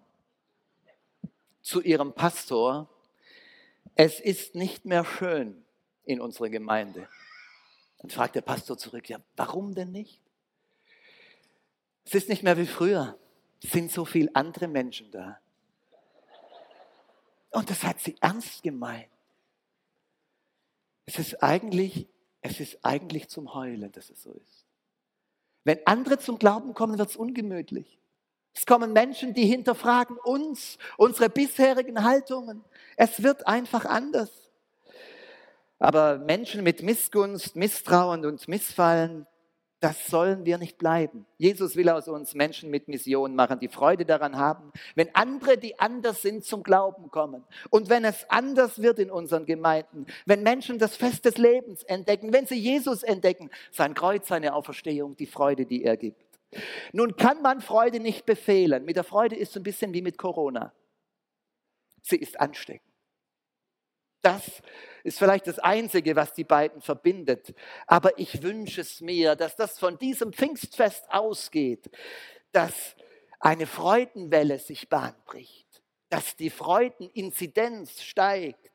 zu 1.62 1.80
ihrem 1.80 2.12
Pastor, 2.12 2.88
es 3.94 4.20
ist 4.20 4.54
nicht 4.54 4.84
mehr 4.84 5.04
schön 5.04 5.64
in 6.04 6.20
unserer 6.20 6.48
Gemeinde. 6.48 7.08
Dann 7.98 8.10
fragt 8.10 8.34
der 8.34 8.42
Pastor 8.42 8.76
zurück, 8.76 9.08
ja, 9.08 9.20
warum 9.36 9.74
denn 9.74 9.92
nicht? 9.92 10.20
Es 12.10 12.16
ist 12.16 12.28
nicht 12.28 12.42
mehr 12.42 12.56
wie 12.56 12.66
früher. 12.66 13.16
Es 13.62 13.70
sind 13.70 13.92
so 13.92 14.04
viele 14.04 14.34
andere 14.34 14.66
Menschen 14.66 15.12
da. 15.12 15.38
Und 17.52 17.70
das 17.70 17.84
hat 17.84 18.00
sie 18.00 18.16
ernst 18.20 18.64
gemeint. 18.64 19.06
Es 21.06 21.20
ist 21.20 21.40
eigentlich, 21.40 22.08
es 22.40 22.58
ist 22.58 22.84
eigentlich 22.84 23.28
zum 23.28 23.54
Heulen, 23.54 23.92
dass 23.92 24.10
es 24.10 24.24
so 24.24 24.32
ist. 24.32 24.66
Wenn 25.62 25.78
andere 25.86 26.18
zum 26.18 26.40
Glauben 26.40 26.74
kommen, 26.74 26.98
wird 26.98 27.10
es 27.10 27.16
ungemütlich. 27.16 28.00
Es 28.54 28.66
kommen 28.66 28.92
Menschen, 28.92 29.32
die 29.32 29.46
hinterfragen 29.46 30.18
uns, 30.18 30.78
unsere 30.96 31.30
bisherigen 31.30 32.02
Haltungen. 32.02 32.64
Es 32.96 33.22
wird 33.22 33.46
einfach 33.46 33.84
anders. 33.84 34.32
Aber 35.78 36.18
Menschen 36.18 36.64
mit 36.64 36.82
Missgunst, 36.82 37.54
Misstrauen 37.54 38.26
und 38.26 38.48
Missfallen, 38.48 39.28
das 39.80 40.06
sollen 40.06 40.44
wir 40.44 40.58
nicht 40.58 40.76
bleiben. 40.76 41.26
Jesus 41.38 41.74
will 41.74 41.88
aus 41.88 42.06
uns 42.06 42.34
Menschen 42.34 42.70
mit 42.70 42.86
Mission 42.86 43.34
machen, 43.34 43.60
die 43.60 43.68
Freude 43.68 44.04
daran 44.04 44.36
haben, 44.36 44.72
wenn 44.94 45.14
andere, 45.14 45.56
die 45.56 45.78
anders 45.78 46.20
sind, 46.20 46.44
zum 46.44 46.62
Glauben 46.62 47.10
kommen. 47.10 47.44
Und 47.70 47.88
wenn 47.88 48.04
es 48.04 48.28
anders 48.28 48.82
wird 48.82 48.98
in 48.98 49.10
unseren 49.10 49.46
Gemeinden, 49.46 50.06
wenn 50.26 50.42
Menschen 50.42 50.78
das 50.78 50.96
Fest 50.96 51.24
des 51.24 51.38
Lebens 51.38 51.82
entdecken, 51.84 52.32
wenn 52.32 52.46
sie 52.46 52.58
Jesus 52.58 53.02
entdecken, 53.02 53.50
sein 53.70 53.94
Kreuz, 53.94 54.28
seine 54.28 54.54
Auferstehung, 54.54 55.16
die 55.16 55.26
Freude, 55.26 55.64
die 55.64 55.82
er 55.82 55.96
gibt. 55.96 56.20
Nun 56.92 57.16
kann 57.16 57.40
man 57.40 57.62
Freude 57.62 58.00
nicht 58.00 58.26
befehlen. 58.26 58.84
Mit 58.84 58.96
der 58.96 59.04
Freude 59.04 59.36
ist 59.36 59.50
es 59.50 59.56
ein 59.56 59.62
bisschen 59.62 59.94
wie 59.94 60.02
mit 60.02 60.18
Corona. 60.18 60.74
Sie 62.02 62.16
ist 62.16 62.38
ansteckend. 62.38 62.89
Das 64.22 64.62
ist 65.02 65.18
vielleicht 65.18 65.46
das 65.46 65.58
Einzige, 65.58 66.14
was 66.14 66.34
die 66.34 66.44
beiden 66.44 66.82
verbindet. 66.82 67.54
Aber 67.86 68.18
ich 68.18 68.42
wünsche 68.42 68.82
es 68.82 69.00
mir, 69.00 69.34
dass 69.34 69.56
das 69.56 69.78
von 69.78 69.98
diesem 69.98 70.32
Pfingstfest 70.32 71.10
ausgeht, 71.10 71.90
dass 72.52 72.96
eine 73.38 73.66
Freudenwelle 73.66 74.58
sich 74.58 74.88
Bahn 74.88 75.14
bricht, 75.24 75.82
dass 76.10 76.36
die 76.36 76.50
Freudeninzidenz 76.50 78.02
steigt 78.02 78.70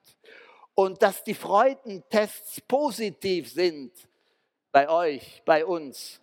und 0.74 1.02
dass 1.04 1.24
die 1.24 1.36
Freudentests 1.36 2.62
positiv 2.62 3.52
sind 3.52 3.92
bei 4.72 4.90
euch, 4.90 5.44
bei 5.46 5.66
uns. 5.66 6.20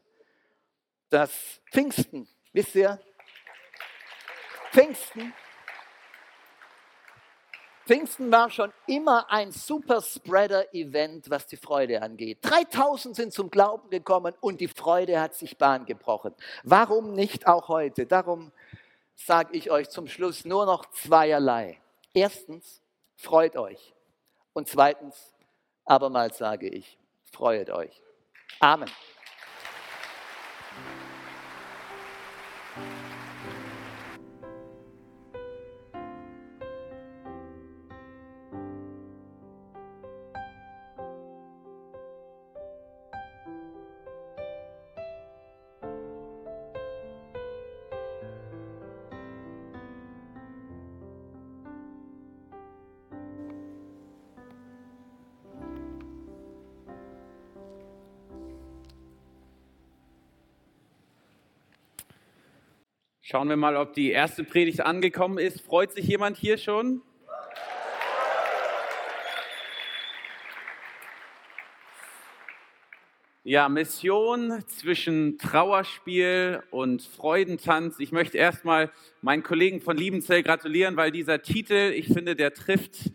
Das 1.09 1.61
Pfingsten, 1.71 2.29
wisst 2.53 2.75
ihr? 2.75 3.01
Pfingsten 4.73 5.33
Pfingsten 7.93 8.33
war 8.33 8.49
schon 8.49 8.73
immer 8.87 9.31
ein 9.31 9.53
Superspreader-Event, 9.53 11.29
was 11.29 11.47
die 11.47 11.59
Freude 11.59 12.01
angeht. 12.01 12.39
3000 12.41 13.15
sind 13.15 13.35
zum 13.35 13.51
Glauben 13.51 13.91
gekommen 13.91 14.33
und 14.41 14.63
die 14.63 14.69
Freude 14.69 15.21
hat 15.21 15.35
sich 15.35 15.59
Bahn 15.59 15.85
gebrochen. 15.85 16.35
Warum 16.63 17.13
nicht 17.13 17.47
auch 17.47 17.69
heute? 17.69 18.07
Darum 18.07 18.51
sage 19.15 19.55
ich 19.55 19.71
euch 19.71 19.91
zum 19.91 20.07
Schluss 20.09 20.47
nur 20.47 20.65
noch 20.65 20.87
zweierlei. 20.87 21.83
Erstens, 22.15 22.81
freut 23.15 23.57
euch. 23.57 23.93
Und 24.55 24.69
zweitens, 24.69 25.35
abermals 25.85 26.39
sage 26.39 26.71
ich, 26.71 26.97
freut 27.31 27.69
euch. 27.69 28.01
Amen. 28.59 28.89
Schauen 63.25 63.49
wir 63.49 63.57
mal, 63.57 63.77
ob 63.77 63.95
die 63.95 64.11
erste 64.11 64.43
Predigt 64.43 64.81
angekommen 64.81 65.39
ist. 65.39 65.61
Freut 65.61 65.93
sich 65.93 66.09
jemand 66.09 66.37
hier 66.37 66.59
schon? 66.59 67.03
Ja, 73.45 73.69
Mission 73.69 74.65
zwischen 74.67 75.39
Trauerspiel 75.39 76.65
und 76.73 77.03
Freudentanz. 77.03 78.01
Ich 78.01 78.11
möchte 78.11 78.39
erstmal 78.39 78.91
meinen 79.21 79.45
Kollegen 79.45 79.81
von 79.81 79.97
Liebenzell 79.97 80.43
gratulieren, 80.43 80.97
weil 80.97 81.13
dieser 81.13 81.43
Titel, 81.43 81.93
ich 81.95 82.09
finde, 82.09 82.35
der 82.35 82.53
trifft 82.55 83.13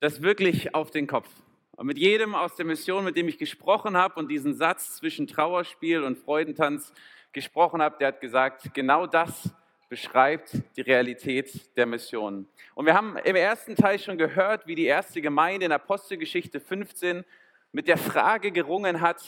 das 0.00 0.20
wirklich 0.20 0.74
auf 0.74 0.90
den 0.90 1.06
Kopf. 1.06 1.30
Und 1.74 1.86
mit 1.86 1.96
jedem 1.96 2.34
aus 2.34 2.54
der 2.56 2.66
Mission, 2.66 3.02
mit 3.02 3.16
dem 3.16 3.28
ich 3.28 3.38
gesprochen 3.38 3.96
habe 3.96 4.20
und 4.20 4.30
diesen 4.30 4.54
Satz 4.54 4.96
zwischen 4.96 5.26
Trauerspiel 5.26 6.02
und 6.02 6.18
Freudentanz 6.18 6.92
gesprochen 7.32 7.82
habe, 7.82 7.96
der 7.98 8.08
hat 8.08 8.20
gesagt, 8.20 8.74
genau 8.74 9.06
das 9.06 9.50
beschreibt 9.88 10.56
die 10.76 10.80
Realität 10.80 11.76
der 11.76 11.86
Mission. 11.86 12.48
Und 12.74 12.86
wir 12.86 12.94
haben 12.94 13.16
im 13.18 13.36
ersten 13.36 13.76
Teil 13.76 13.98
schon 13.98 14.16
gehört, 14.16 14.66
wie 14.66 14.74
die 14.74 14.86
erste 14.86 15.20
Gemeinde 15.20 15.66
in 15.66 15.72
Apostelgeschichte 15.72 16.60
15 16.60 17.24
mit 17.72 17.88
der 17.88 17.98
Frage 17.98 18.52
gerungen 18.52 19.00
hat, 19.00 19.22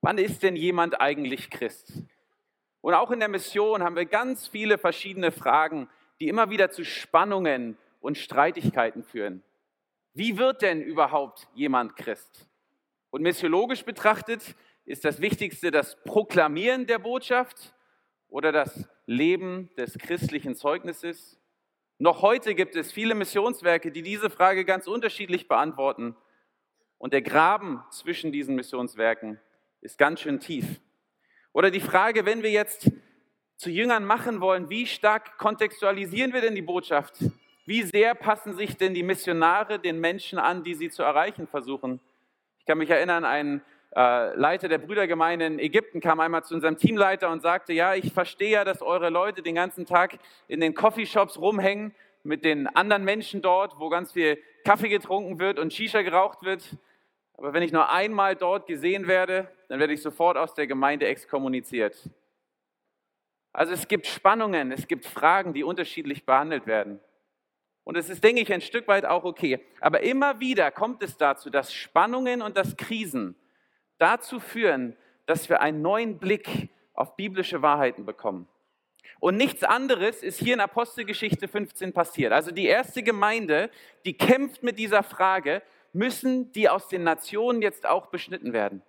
wann 0.00 0.18
ist 0.18 0.42
denn 0.42 0.56
jemand 0.56 1.00
eigentlich 1.00 1.50
Christ? 1.50 1.92
Und 2.80 2.94
auch 2.94 3.10
in 3.10 3.20
der 3.20 3.28
Mission 3.28 3.82
haben 3.82 3.96
wir 3.96 4.06
ganz 4.06 4.48
viele 4.48 4.78
verschiedene 4.78 5.30
Fragen, 5.30 5.88
die 6.20 6.28
immer 6.28 6.50
wieder 6.50 6.70
zu 6.70 6.84
Spannungen 6.84 7.76
und 8.00 8.18
Streitigkeiten 8.18 9.02
führen. 9.02 9.42
Wie 10.14 10.38
wird 10.38 10.62
denn 10.62 10.82
überhaupt 10.82 11.48
jemand 11.54 11.96
Christ? 11.96 12.48
Und 13.10 13.22
missiologisch 13.22 13.84
betrachtet 13.84 14.56
ist 14.88 15.04
das 15.04 15.20
Wichtigste 15.20 15.70
das 15.70 16.02
Proklamieren 16.04 16.86
der 16.86 16.98
Botschaft 16.98 17.74
oder 18.30 18.52
das 18.52 18.88
Leben 19.04 19.68
des 19.76 19.98
christlichen 19.98 20.54
Zeugnisses? 20.54 21.38
Noch 21.98 22.22
heute 22.22 22.54
gibt 22.54 22.74
es 22.74 22.90
viele 22.90 23.14
Missionswerke, 23.14 23.92
die 23.92 24.00
diese 24.00 24.30
Frage 24.30 24.64
ganz 24.64 24.86
unterschiedlich 24.86 25.46
beantworten. 25.46 26.16
Und 26.96 27.12
der 27.12 27.20
Graben 27.20 27.84
zwischen 27.90 28.32
diesen 28.32 28.54
Missionswerken 28.54 29.38
ist 29.82 29.98
ganz 29.98 30.22
schön 30.22 30.40
tief. 30.40 30.80
Oder 31.52 31.70
die 31.70 31.80
Frage, 31.80 32.24
wenn 32.24 32.42
wir 32.42 32.50
jetzt 32.50 32.90
zu 33.58 33.68
Jüngern 33.68 34.06
machen 34.06 34.40
wollen, 34.40 34.70
wie 34.70 34.86
stark 34.86 35.36
kontextualisieren 35.36 36.32
wir 36.32 36.40
denn 36.40 36.54
die 36.54 36.62
Botschaft? 36.62 37.16
Wie 37.66 37.82
sehr 37.82 38.14
passen 38.14 38.56
sich 38.56 38.78
denn 38.78 38.94
die 38.94 39.02
Missionare 39.02 39.78
den 39.78 40.00
Menschen 40.00 40.38
an, 40.38 40.64
die 40.64 40.74
sie 40.74 40.88
zu 40.88 41.02
erreichen 41.02 41.46
versuchen? 41.46 42.00
Ich 42.58 42.64
kann 42.64 42.78
mich 42.78 42.88
erinnern, 42.88 43.26
ein 43.26 43.60
äh, 43.96 44.34
Leiter 44.36 44.68
der 44.68 44.78
Brüdergemeinde 44.78 45.46
in 45.46 45.58
Ägypten 45.58 46.00
kam 46.00 46.20
einmal 46.20 46.44
zu 46.44 46.54
unserem 46.54 46.76
Teamleiter 46.76 47.30
und 47.30 47.40
sagte, 47.40 47.72
ja, 47.72 47.94
ich 47.94 48.12
verstehe 48.12 48.50
ja, 48.50 48.64
dass 48.64 48.82
eure 48.82 49.08
Leute 49.08 49.42
den 49.42 49.54
ganzen 49.54 49.86
Tag 49.86 50.18
in 50.46 50.60
den 50.60 50.74
Coffeeshops 50.74 51.38
rumhängen 51.38 51.94
mit 52.22 52.44
den 52.44 52.66
anderen 52.66 53.04
Menschen 53.04 53.40
dort, 53.40 53.78
wo 53.78 53.88
ganz 53.88 54.12
viel 54.12 54.38
Kaffee 54.64 54.88
getrunken 54.88 55.38
wird 55.38 55.58
und 55.58 55.72
Shisha 55.72 56.02
geraucht 56.02 56.42
wird. 56.42 56.76
Aber 57.34 57.52
wenn 57.52 57.62
ich 57.62 57.72
nur 57.72 57.90
einmal 57.90 58.36
dort 58.36 58.66
gesehen 58.66 59.06
werde, 59.06 59.48
dann 59.68 59.80
werde 59.80 59.94
ich 59.94 60.02
sofort 60.02 60.36
aus 60.36 60.54
der 60.54 60.66
Gemeinde 60.66 61.06
exkommuniziert. 61.06 62.10
Also 63.52 63.72
es 63.72 63.88
gibt 63.88 64.06
Spannungen, 64.06 64.72
es 64.72 64.86
gibt 64.86 65.06
Fragen, 65.06 65.54
die 65.54 65.64
unterschiedlich 65.64 66.26
behandelt 66.26 66.66
werden. 66.66 67.00
Und 67.84 67.96
es 67.96 68.10
ist, 68.10 68.22
denke 68.22 68.42
ich, 68.42 68.52
ein 68.52 68.60
Stück 68.60 68.86
weit 68.86 69.06
auch 69.06 69.24
okay. 69.24 69.60
Aber 69.80 70.02
immer 70.02 70.40
wieder 70.40 70.70
kommt 70.70 71.02
es 71.02 71.16
dazu, 71.16 71.48
dass 71.48 71.72
Spannungen 71.72 72.42
und 72.42 72.56
dass 72.56 72.76
Krisen 72.76 73.34
dazu 73.98 74.40
führen, 74.40 74.96
dass 75.26 75.48
wir 75.48 75.60
einen 75.60 75.82
neuen 75.82 76.18
Blick 76.18 76.70
auf 76.94 77.16
biblische 77.16 77.62
Wahrheiten 77.62 78.04
bekommen. 78.04 78.48
Und 79.20 79.36
nichts 79.36 79.64
anderes 79.64 80.22
ist 80.22 80.38
hier 80.38 80.54
in 80.54 80.60
Apostelgeschichte 80.60 81.48
15 81.48 81.92
passiert. 81.92 82.32
Also 82.32 82.50
die 82.50 82.66
erste 82.66 83.02
Gemeinde, 83.02 83.70
die 84.04 84.16
kämpft 84.16 84.62
mit 84.62 84.78
dieser 84.78 85.02
Frage, 85.02 85.62
müssen 85.92 86.52
die 86.52 86.68
aus 86.68 86.88
den 86.88 87.02
Nationen 87.02 87.62
jetzt 87.62 87.86
auch 87.86 88.06
beschnitten 88.06 88.52
werden? 88.52 88.82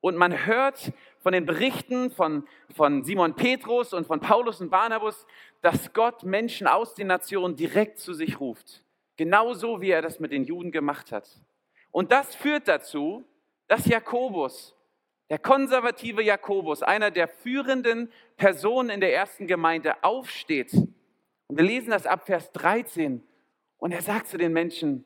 Und 0.00 0.16
man 0.16 0.46
hört 0.46 0.92
von 1.18 1.32
den 1.32 1.46
Berichten 1.46 2.10
von, 2.10 2.46
von 2.74 3.04
Simon 3.04 3.34
Petrus 3.34 3.92
und 3.92 4.06
von 4.06 4.20
Paulus 4.20 4.60
und 4.60 4.70
Barnabas, 4.70 5.26
dass 5.62 5.92
Gott 5.92 6.22
Menschen 6.22 6.66
aus 6.66 6.94
den 6.94 7.08
Nationen 7.08 7.56
direkt 7.56 7.98
zu 7.98 8.14
sich 8.14 8.38
ruft. 8.40 8.84
Genauso 9.16 9.80
wie 9.80 9.90
er 9.90 10.02
das 10.02 10.20
mit 10.20 10.32
den 10.32 10.44
Juden 10.44 10.70
gemacht 10.70 11.10
hat. 11.12 11.28
Und 11.90 12.12
das 12.12 12.34
führt 12.34 12.68
dazu, 12.68 13.24
dass 13.68 13.86
Jakobus 13.86 14.76
der 15.28 15.38
konservative 15.38 16.22
Jakobus, 16.22 16.82
einer 16.82 17.10
der 17.10 17.28
führenden 17.28 18.12
Personen 18.36 18.90
in 18.90 19.00
der 19.00 19.12
ersten 19.12 19.46
Gemeinde, 19.46 20.02
aufsteht. 20.04 20.72
Und 20.72 21.56
wir 21.56 21.64
lesen 21.64 21.90
das 21.90 22.06
ab 22.06 22.26
Vers 22.26 22.52
13. 22.52 23.26
Und 23.78 23.92
er 23.92 24.02
sagt 24.02 24.28
zu 24.28 24.38
den 24.38 24.52
Menschen, 24.52 25.04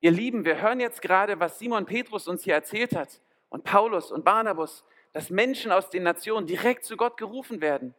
ihr 0.00 0.10
Lieben, 0.10 0.44
wir 0.44 0.60
hören 0.60 0.80
jetzt 0.80 1.00
gerade, 1.00 1.40
was 1.40 1.58
Simon 1.58 1.86
Petrus 1.86 2.28
uns 2.28 2.44
hier 2.44 2.54
erzählt 2.54 2.94
hat 2.94 3.20
und 3.48 3.64
Paulus 3.64 4.12
und 4.12 4.24
Barnabas, 4.24 4.84
dass 5.12 5.30
Menschen 5.30 5.72
aus 5.72 5.90
den 5.90 6.02
Nationen 6.02 6.46
direkt 6.46 6.84
zu 6.84 6.96
Gott 6.96 7.16
gerufen 7.16 7.60
werden. 7.60 7.94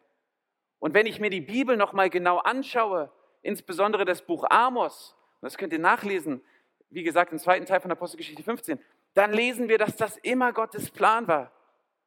Und 0.79 0.93
wenn 0.93 1.05
ich 1.05 1.19
mir 1.19 1.29
die 1.29 1.41
Bibel 1.41 1.77
nochmal 1.77 2.09
genau 2.09 2.37
anschaue, 2.39 3.11
insbesondere 3.41 4.05
das 4.05 4.21
Buch 4.21 4.45
Amos, 4.49 5.15
das 5.41 5.57
könnt 5.57 5.73
ihr 5.73 5.79
nachlesen, 5.79 6.41
wie 6.89 7.03
gesagt, 7.03 7.31
im 7.31 7.39
zweiten 7.39 7.65
Teil 7.65 7.81
von 7.81 7.91
Apostelgeschichte 7.91 8.43
15, 8.43 8.79
dann 9.13 9.33
lesen 9.33 9.69
wir, 9.69 9.77
dass 9.77 9.95
das 9.95 10.17
immer 10.17 10.53
Gottes 10.53 10.89
Plan 10.89 11.27
war, 11.27 11.51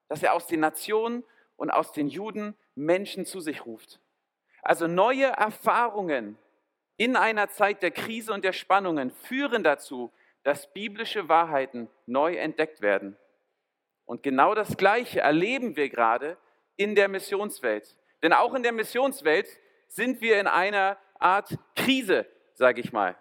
dass 0.08 0.22
er 0.22 0.34
aus 0.34 0.46
den 0.46 0.60
Nationen 0.60 1.25
und 1.56 1.70
aus 1.70 1.92
den 1.92 2.08
Juden 2.08 2.56
Menschen 2.75 3.26
zu 3.26 3.40
sich 3.40 3.64
ruft. 3.66 4.00
Also 4.62 4.86
neue 4.86 5.26
Erfahrungen 5.26 6.38
in 6.96 7.16
einer 7.16 7.48
Zeit 7.48 7.82
der 7.82 7.90
Krise 7.90 8.32
und 8.32 8.44
der 8.44 8.52
Spannungen 8.52 9.10
führen 9.10 9.62
dazu, 9.62 10.12
dass 10.42 10.72
biblische 10.72 11.28
Wahrheiten 11.28 11.88
neu 12.06 12.36
entdeckt 12.36 12.80
werden. 12.80 13.16
Und 14.04 14.22
genau 14.22 14.54
das 14.54 14.76
Gleiche 14.76 15.20
erleben 15.20 15.76
wir 15.76 15.88
gerade 15.88 16.37
in 16.76 16.94
der 16.94 17.09
Missionswelt. 17.09 17.96
Denn 18.22 18.33
auch 18.33 18.54
in 18.54 18.62
der 18.62 18.72
Missionswelt 18.72 19.48
sind 19.88 20.20
wir 20.20 20.40
in 20.40 20.46
einer 20.46 20.96
Art 21.18 21.59
Krise, 21.74 22.26
sage 22.54 22.81
ich 22.81 22.92
mal. 22.92 23.16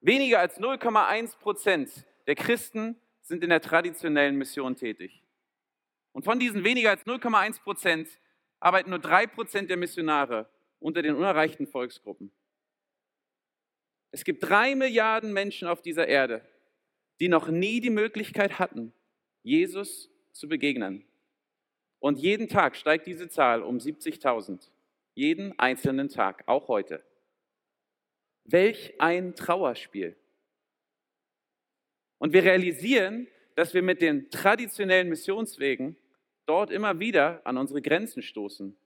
Weniger 0.00 0.38
als 0.38 0.58
0,1 0.58 1.38
Prozent 1.38 2.06
der 2.30 2.36
Christen 2.36 2.94
sind 3.22 3.42
in 3.42 3.50
der 3.50 3.60
traditionellen 3.60 4.36
Mission 4.36 4.76
tätig. 4.76 5.20
Und 6.12 6.24
von 6.24 6.38
diesen 6.38 6.62
weniger 6.62 6.90
als 6.90 7.04
0,1 7.04 7.60
Prozent 7.60 8.08
arbeiten 8.60 8.90
nur 8.90 9.00
drei 9.00 9.26
Prozent 9.26 9.68
der 9.68 9.76
Missionare 9.76 10.48
unter 10.78 11.02
den 11.02 11.16
unerreichten 11.16 11.66
Volksgruppen. 11.66 12.30
Es 14.12 14.22
gibt 14.22 14.48
drei 14.48 14.76
Milliarden 14.76 15.32
Menschen 15.32 15.66
auf 15.66 15.82
dieser 15.82 16.06
Erde, 16.06 16.46
die 17.18 17.26
noch 17.26 17.48
nie 17.48 17.80
die 17.80 17.90
Möglichkeit 17.90 18.60
hatten, 18.60 18.92
Jesus 19.42 20.08
zu 20.30 20.46
begegnen. 20.46 21.04
Und 21.98 22.20
jeden 22.20 22.48
Tag 22.48 22.76
steigt 22.76 23.08
diese 23.08 23.28
Zahl 23.28 23.64
um 23.64 23.78
70.000. 23.78 24.70
Jeden 25.14 25.58
einzelnen 25.58 26.08
Tag, 26.08 26.44
auch 26.46 26.68
heute. 26.68 27.04
Welch 28.44 29.00
ein 29.00 29.34
Trauerspiel. 29.34 30.16
Und 32.20 32.34
wir 32.34 32.44
realisieren, 32.44 33.26
dass 33.56 33.72
wir 33.72 33.82
mit 33.82 34.02
den 34.02 34.30
traditionellen 34.30 35.08
Missionswegen 35.08 35.96
dort 36.44 36.70
immer 36.70 37.00
wieder 37.00 37.40
an 37.44 37.56
unsere 37.56 37.80
Grenzen 37.80 38.22
stoßen. 38.22 38.76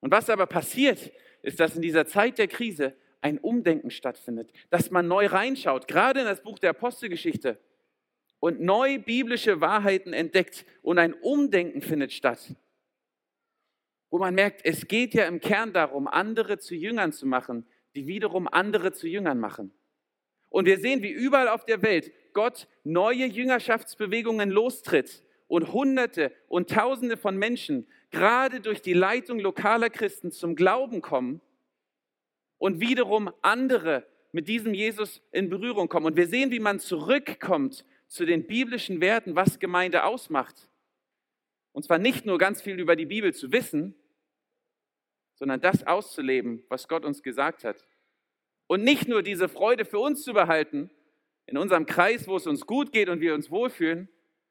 Und 0.00 0.10
was 0.10 0.28
aber 0.28 0.46
passiert, 0.46 1.10
ist, 1.42 1.58
dass 1.58 1.74
in 1.74 1.82
dieser 1.82 2.06
Zeit 2.06 2.36
der 2.36 2.48
Krise 2.48 2.94
ein 3.22 3.38
Umdenken 3.38 3.90
stattfindet, 3.90 4.52
dass 4.68 4.90
man 4.90 5.08
neu 5.08 5.26
reinschaut, 5.26 5.88
gerade 5.88 6.20
in 6.20 6.26
das 6.26 6.42
Buch 6.42 6.58
der 6.58 6.70
Apostelgeschichte 6.70 7.58
und 8.40 8.60
neu 8.60 8.98
biblische 8.98 9.62
Wahrheiten 9.62 10.12
entdeckt 10.12 10.66
und 10.82 10.98
ein 10.98 11.14
Umdenken 11.14 11.80
findet 11.80 12.12
statt, 12.12 12.54
wo 14.10 14.18
man 14.18 14.34
merkt, 14.34 14.60
es 14.64 14.86
geht 14.86 15.14
ja 15.14 15.24
im 15.24 15.40
Kern 15.40 15.72
darum, 15.72 16.08
andere 16.08 16.58
zu 16.58 16.74
Jüngern 16.74 17.12
zu 17.12 17.26
machen, 17.26 17.66
die 17.94 18.06
wiederum 18.06 18.48
andere 18.48 18.92
zu 18.92 19.08
Jüngern 19.08 19.40
machen. 19.40 19.72
Und 20.56 20.64
wir 20.64 20.78
sehen, 20.78 21.02
wie 21.02 21.10
überall 21.10 21.48
auf 21.48 21.66
der 21.66 21.82
Welt 21.82 22.10
Gott 22.32 22.66
neue 22.82 23.26
Jüngerschaftsbewegungen 23.26 24.48
lostritt 24.48 25.22
und 25.48 25.70
Hunderte 25.74 26.32
und 26.48 26.70
Tausende 26.70 27.18
von 27.18 27.36
Menschen 27.36 27.86
gerade 28.10 28.62
durch 28.62 28.80
die 28.80 28.94
Leitung 28.94 29.38
lokaler 29.38 29.90
Christen 29.90 30.32
zum 30.32 30.56
Glauben 30.56 31.02
kommen 31.02 31.42
und 32.56 32.80
wiederum 32.80 33.30
andere 33.42 34.06
mit 34.32 34.48
diesem 34.48 34.72
Jesus 34.72 35.20
in 35.30 35.50
Berührung 35.50 35.90
kommen. 35.90 36.06
Und 36.06 36.16
wir 36.16 36.26
sehen, 36.26 36.50
wie 36.50 36.58
man 36.58 36.80
zurückkommt 36.80 37.84
zu 38.08 38.24
den 38.24 38.46
biblischen 38.46 39.02
Werten, 39.02 39.36
was 39.36 39.58
Gemeinde 39.58 40.04
ausmacht. 40.04 40.70
Und 41.72 41.84
zwar 41.84 41.98
nicht 41.98 42.24
nur 42.24 42.38
ganz 42.38 42.62
viel 42.62 42.80
über 42.80 42.96
die 42.96 43.04
Bibel 43.04 43.34
zu 43.34 43.52
wissen, 43.52 43.94
sondern 45.34 45.60
das 45.60 45.86
auszuleben, 45.86 46.64
was 46.70 46.88
Gott 46.88 47.04
uns 47.04 47.22
gesagt 47.22 47.62
hat. 47.62 47.86
Und 48.66 48.82
nicht 48.82 49.08
nur 49.08 49.22
diese 49.22 49.48
Freude 49.48 49.84
für 49.84 49.98
uns 49.98 50.22
zu 50.22 50.32
behalten, 50.32 50.90
in 51.46 51.56
unserem 51.56 51.86
Kreis, 51.86 52.26
wo 52.26 52.36
es 52.36 52.46
uns 52.46 52.66
gut 52.66 52.92
geht 52.92 53.08
und 53.08 53.20
wir 53.20 53.34
uns 53.34 53.50
wohlfühlen, 53.50 54.08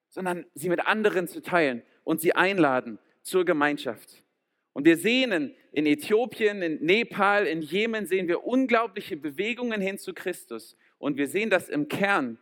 sondern 0.10 0.46
sie 0.54 0.70
mit 0.70 0.86
anderen 0.86 1.28
zu 1.28 1.42
teilen 1.42 1.84
und 2.04 2.22
sie 2.22 2.34
einladen 2.34 3.00
zur 3.22 3.44
Gemeinschaft. 3.44 4.24
Und 4.72 4.86
wir 4.86 4.98
sehen 4.98 5.54
in 5.72 5.86
Äthiopien, 5.86 6.62
in 6.62 6.86
Nepal, 6.86 7.48
in 7.48 7.62
Jemen, 7.62 8.06
sehen 8.06 8.28
wir 8.28 8.46
unglaubliche 8.46 9.18
Bewegungen 9.18 9.82
hin 9.82 9.98
zu 9.98 10.14
Christus. 10.14 10.78
Und 10.98 11.18
wir 11.18 11.28
sehen, 11.28 11.50
dass 11.50 11.70
im 11.70 11.88
Kern 11.88 12.38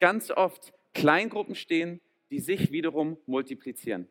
ganz 0.00 0.30
oft 0.30 0.72
Kleingruppen 0.94 1.54
stehen, 1.54 2.00
die 2.30 2.40
sich 2.40 2.72
wiederum 2.72 3.18
multiplizieren. 3.26 4.08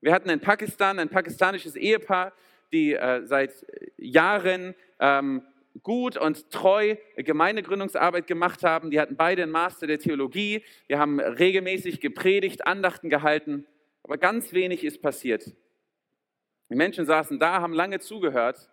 Wir 0.00 0.12
hatten 0.12 0.28
in 0.30 0.40
Pakistan 0.40 0.98
ein 0.98 1.08
pakistanisches 1.08 1.76
Ehepaar, 1.76 2.32
die 2.72 2.92
äh, 2.92 3.24
seit 3.24 3.52
Jahren 3.96 4.74
ähm, 4.98 5.42
gut 5.82 6.16
und 6.16 6.50
treu 6.50 6.96
Gemeindegründungsarbeit 7.16 8.26
gemacht 8.26 8.62
haben. 8.62 8.90
Die 8.90 9.00
hatten 9.00 9.16
beide 9.16 9.42
einen 9.42 9.52
Master 9.52 9.86
der 9.86 9.98
Theologie. 9.98 10.64
Wir 10.86 10.98
haben 10.98 11.20
regelmäßig 11.20 12.00
gepredigt, 12.00 12.66
Andachten 12.66 13.10
gehalten. 13.10 13.66
Aber 14.02 14.18
ganz 14.18 14.52
wenig 14.52 14.84
ist 14.84 15.02
passiert. 15.02 15.52
Die 16.70 16.76
Menschen 16.76 17.06
saßen 17.06 17.38
da, 17.38 17.60
haben 17.60 17.72
lange 17.72 18.00
zugehört, 18.00 18.70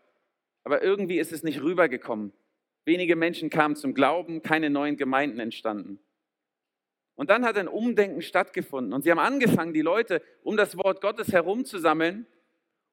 aber 0.63 0.81
irgendwie 0.81 1.19
ist 1.19 1.31
es 1.31 1.43
nicht 1.43 1.61
rübergekommen. 1.61 2.33
Wenige 2.85 3.15
Menschen 3.15 3.49
kamen 3.49 3.75
zum 3.75 3.93
Glauben, 3.93 4.41
keine 4.41 4.69
neuen 4.69 4.97
Gemeinden 4.97 5.39
entstanden. 5.39 5.99
Und 7.15 7.29
dann 7.29 7.45
hat 7.45 7.57
ein 7.57 7.67
Umdenken 7.67 8.21
stattgefunden 8.21 8.93
und 8.93 9.03
sie 9.03 9.11
haben 9.11 9.19
angefangen, 9.19 9.73
die 9.73 9.81
Leute 9.81 10.21
um 10.43 10.57
das 10.57 10.77
Wort 10.77 11.01
Gottes 11.01 11.31
herumzusammeln 11.31 12.25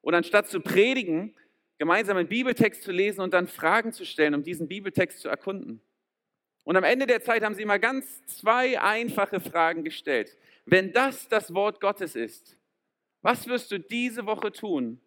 und 0.03 0.15
anstatt 0.15 0.49
zu 0.49 0.61
predigen, 0.61 1.35
gemeinsam 1.79 2.17
einen 2.17 2.29
Bibeltext 2.29 2.83
zu 2.83 2.93
lesen 2.93 3.21
und 3.21 3.33
dann 3.33 3.47
Fragen 3.47 3.93
zu 3.93 4.05
stellen, 4.05 4.35
um 4.35 4.43
diesen 4.43 4.69
Bibeltext 4.69 5.21
zu 5.21 5.29
erkunden. 5.29 5.81
Und 6.65 6.77
am 6.77 6.85
Ende 6.85 7.07
der 7.07 7.23
Zeit 7.23 7.43
haben 7.43 7.55
sie 7.55 7.65
mal 7.65 7.81
ganz 7.81 8.27
zwei 8.27 8.81
einfache 8.81 9.41
Fragen 9.41 9.85
gestellt. 9.85 10.37
Wenn 10.67 10.93
das 10.93 11.29
das 11.29 11.55
Wort 11.55 11.81
Gottes 11.81 12.15
ist, 12.15 12.59
was 13.23 13.47
wirst 13.47 13.73
du 13.73 13.79
diese 13.79 14.27
Woche 14.27 14.53
tun, 14.53 15.01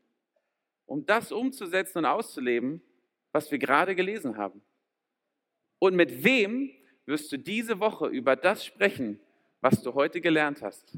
um 0.85 1.05
das 1.05 1.31
umzusetzen 1.31 1.99
und 1.99 2.05
auszuleben, 2.05 2.81
was 3.31 3.51
wir 3.51 3.59
gerade 3.59 3.95
gelesen 3.95 4.37
haben? 4.37 4.61
Und 5.77 5.95
mit 5.95 6.23
wem 6.23 6.71
wirst 7.05 7.31
du 7.31 7.37
diese 7.37 7.79
Woche 7.79 8.07
über 8.07 8.35
das 8.35 8.65
sprechen, 8.65 9.19
was 9.59 9.83
du 9.83 9.93
heute 9.93 10.21
gelernt 10.21 10.61
hast. 10.61 10.97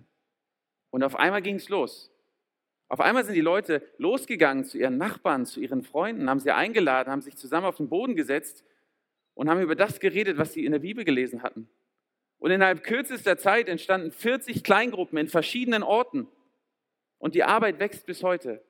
Und 0.91 1.03
auf 1.03 1.15
einmal 1.15 1.41
ging 1.41 1.55
es 1.55 1.69
los. 1.69 2.12
Auf 2.93 2.99
einmal 2.99 3.25
sind 3.25 3.33
die 3.33 3.41
Leute 3.41 3.81
losgegangen 3.97 4.65
zu 4.65 4.77
ihren 4.77 4.99
Nachbarn, 4.99 5.47
zu 5.47 5.59
ihren 5.59 5.81
Freunden, 5.81 6.29
haben 6.29 6.39
sie 6.39 6.51
eingeladen, 6.51 7.11
haben 7.11 7.23
sich 7.23 7.35
zusammen 7.35 7.65
auf 7.65 7.77
den 7.77 7.89
Boden 7.89 8.15
gesetzt 8.15 8.63
und 9.33 9.49
haben 9.49 9.61
über 9.61 9.73
das 9.73 9.99
geredet, 9.99 10.37
was 10.37 10.53
sie 10.53 10.63
in 10.63 10.73
der 10.73 10.77
Bibel 10.77 11.03
gelesen 11.03 11.41
hatten. 11.41 11.67
Und 12.37 12.51
innerhalb 12.51 12.83
kürzester 12.83 13.35
Zeit 13.35 13.67
entstanden 13.67 14.11
40 14.11 14.63
Kleingruppen 14.63 15.17
in 15.17 15.27
verschiedenen 15.27 15.81
Orten. 15.81 16.27
Und 17.17 17.33
die 17.33 17.43
Arbeit 17.43 17.79
wächst 17.79 18.05
bis 18.05 18.21
heute. 18.21 18.63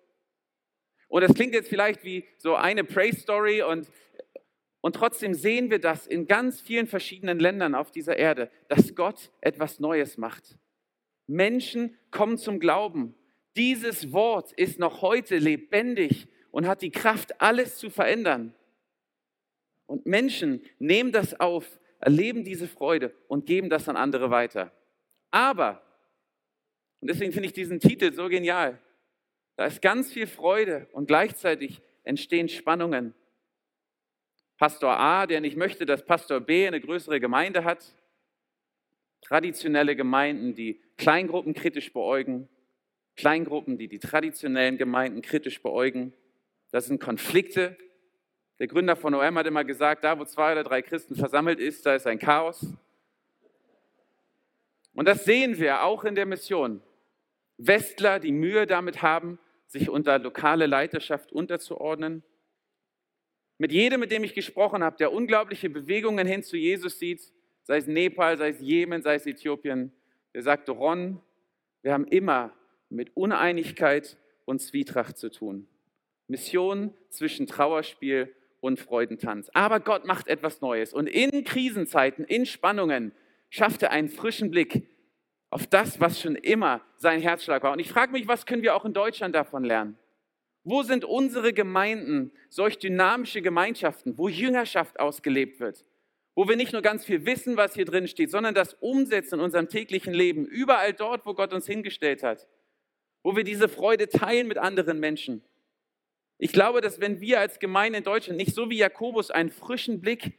Und 1.10 1.22
das 1.22 1.34
klingt 1.34 1.54
jetzt 1.54 1.68
vielleicht 1.68 2.06
wie 2.06 2.24
so 2.38 2.56
eine 2.56 2.86
Praise-Story 2.86 3.62
und, 3.64 3.92
und 4.80 4.96
trotzdem 4.96 5.34
sehen 5.34 5.70
wir 5.70 5.80
das 5.80 6.08
in 6.08 6.28
ganz 6.28 6.62
vielen 6.62 6.88
verschiedenen 6.88 7.42
Ländern 7.42 7.76
auf 7.76 7.92
dieser 7.92 8.16
Erde, 8.16 8.50
dass 8.70 8.96
Gott 8.96 9.32
etwas 9.42 9.82
Neues 9.82 10.18
macht. 10.18 10.58
Menschen 11.28 11.98
kommen 12.10 12.38
zum 12.38 12.62
Glauben. 12.62 13.16
Dieses 13.56 14.12
Wort 14.12 14.52
ist 14.54 14.80
noch 14.80 15.02
heute 15.02 15.38
lebendig 15.38 16.28
und 16.52 16.68
hat 16.68 16.82
die 16.82 16.92
Kraft, 16.92 17.40
alles 17.42 17.78
zu 17.78 17.90
verändern. 17.90 18.54
Und 19.86 20.06
Menschen 20.06 20.64
nehmen 20.80 21.12
das 21.12 21.40
auf, 21.40 21.80
erleben 22.00 22.44
diese 22.44 22.68
Freude 22.68 23.14
und 23.28 23.46
geben 23.46 23.70
das 23.70 23.88
an 23.88 23.96
andere 23.96 24.32
weiter. 24.32 24.72
Aber, 25.30 25.82
und 27.00 27.10
deswegen 27.10 27.32
finde 27.32 27.48
ich 27.48 27.54
diesen 27.54 27.80
Titel 27.80 28.14
so 28.14 28.28
genial, 28.30 28.80
da 29.56 29.66
ist 29.66 29.82
ganz 29.82 30.12
viel 30.12 30.28
Freude 30.28 30.88
und 30.94 31.08
gleichzeitig 31.08 31.82
entstehen 32.04 32.50
Spannungen. 32.50 33.14
Pastor 34.58 34.98
A, 34.98 35.28
der 35.28 35.42
nicht 35.42 35.58
möchte, 35.58 35.86
dass 35.86 36.06
Pastor 36.06 36.40
B 36.40 36.68
eine 36.68 36.80
größere 36.80 37.20
Gemeinde 37.20 37.64
hat. 37.64 37.96
Traditionelle 39.22 39.96
Gemeinden, 39.96 40.54
die 40.54 40.82
Kleingruppen 40.98 41.54
kritisch 41.54 41.92
beäugen. 41.92 42.48
Kleingruppen, 43.16 43.78
die 43.78 43.88
die 43.88 44.00
traditionellen 44.00 44.78
Gemeinden 44.78 45.22
kritisch 45.22 45.62
beäugen. 45.62 46.14
Das 46.72 46.88
sind 46.88 47.00
Konflikte. 47.00 47.78
Der 48.60 48.68
Gründer 48.68 48.96
von 48.96 49.14
OM 49.14 49.38
hat 49.38 49.46
immer 49.46 49.64
gesagt, 49.64 50.04
da 50.04 50.18
wo 50.18 50.26
zwei 50.26 50.54
oder 50.54 50.64
drei 50.64 50.82
Christen 50.82 51.16
versammelt 51.16 51.60
ist, 51.60 51.86
da 51.86 51.96
ist 51.96 52.08
ein 52.08 52.20
Chaos. 52.20 52.66
Und 54.94 55.08
das 55.08 55.26
sehen 55.26 55.58
wir 55.60 55.84
auch 55.84 56.04
in 56.04 56.16
der 56.16 56.26
Mission. 56.26 56.82
Westler, 57.58 58.20
die 58.20 58.32
Mühe 58.32 58.68
damit 58.68 59.02
haben, 59.02 59.40
sich 59.68 59.90
unter 59.90 60.20
lokale 60.20 60.66
Leiterschaft 60.66 61.32
unterzuordnen. 61.32 62.24
Mit 63.58 63.72
jedem, 63.72 64.00
mit 64.00 64.12
dem 64.12 64.24
ich 64.24 64.34
gesprochen 64.34 64.84
habe, 64.84 64.98
der 64.98 65.12
unglaubliche 65.12 65.70
Bewegungen 65.70 66.28
hin 66.28 66.44
zu 66.44 66.58
Jesus 66.58 67.00
sieht, 67.00 67.22
sei 67.64 67.78
es 67.78 67.88
Nepal, 67.88 68.38
sei 68.38 68.50
es 68.50 68.60
Jemen, 68.60 69.02
sei 69.02 69.16
es 69.16 69.26
Äthiopien, 69.26 69.92
der 70.34 70.42
sagte, 70.42 70.72
Ron, 70.72 71.22
wir 71.82 71.94
haben 71.94 72.08
immer 72.08 72.54
mit 72.94 73.16
Uneinigkeit 73.16 74.18
und 74.46 74.62
Zwietracht 74.62 75.18
zu 75.18 75.30
tun. 75.30 75.68
Mission 76.28 76.94
zwischen 77.10 77.48
Trauerspiel 77.48 78.34
und 78.62 78.80
Freudentanz. 78.80 79.50
Aber 79.54 79.80
Gott 79.80 80.06
macht 80.06 80.28
etwas 80.28 80.62
Neues 80.62 80.94
und 80.94 81.08
in 81.08 81.44
Krisenzeiten, 81.44 82.24
in 82.24 82.46
Spannungen 82.46 83.12
schafft 83.50 83.84
er 83.84 83.92
einen 83.92 84.10
frischen 84.10 84.52
Blick 84.52 84.88
auf 85.50 85.68
das, 85.68 86.00
was 86.00 86.20
schon 86.20 86.36
immer 86.36 86.82
sein 86.98 87.22
Herzschlag 87.22 87.62
war. 87.62 87.74
Und 87.74 87.80
ich 87.80 87.90
frage 87.90 88.12
mich, 88.12 88.28
was 88.28 88.46
können 88.46 88.64
wir 88.64 88.76
auch 88.76 88.86
in 88.86 88.94
Deutschland 88.94 89.36
davon 89.36 89.64
lernen? 89.64 89.98
Wo 90.64 90.82
sind 90.82 91.04
unsere 91.04 91.54
Gemeinden, 91.54 92.32
solch 92.50 92.80
dynamische 92.80 93.42
Gemeinschaften, 93.42 94.18
wo 94.18 94.30
Jüngerschaft 94.30 95.00
ausgelebt 95.00 95.60
wird? 95.60 95.86
Wo 96.36 96.48
wir 96.48 96.56
nicht 96.56 96.74
nur 96.74 96.82
ganz 96.82 97.06
viel 97.06 97.26
wissen, 97.26 97.58
was 97.58 97.76
hier 97.76 97.86
drin 97.86 98.08
steht, 98.08 98.32
sondern 98.32 98.56
das 98.56 98.74
umsetzen 98.76 99.36
in 99.36 99.42
unserem 99.42 99.70
täglichen 99.70 100.14
Leben, 100.14 100.46
überall 100.48 100.94
dort, 100.94 101.26
wo 101.26 101.34
Gott 101.34 101.54
uns 101.54 101.68
hingestellt 101.68 102.24
hat. 102.24 102.48
Wo 103.24 103.36
wir 103.36 103.44
diese 103.44 103.68
Freude 103.68 104.08
teilen 104.10 104.48
mit 104.48 104.58
anderen 104.58 105.00
Menschen. 105.00 105.44
Ich 106.38 106.52
glaube, 106.52 106.82
dass 106.82 107.00
wenn 107.00 107.22
wir 107.22 107.40
als 107.40 107.60
Gemeinde 107.60 108.00
in 108.00 108.04
Deutschland 108.04 108.38
nicht 108.38 108.54
so 108.54 108.70
wie 108.70 108.78
Jakobus 108.78 109.32
einen 109.32 109.50
frischen 109.50 110.02
Blick 110.02 110.34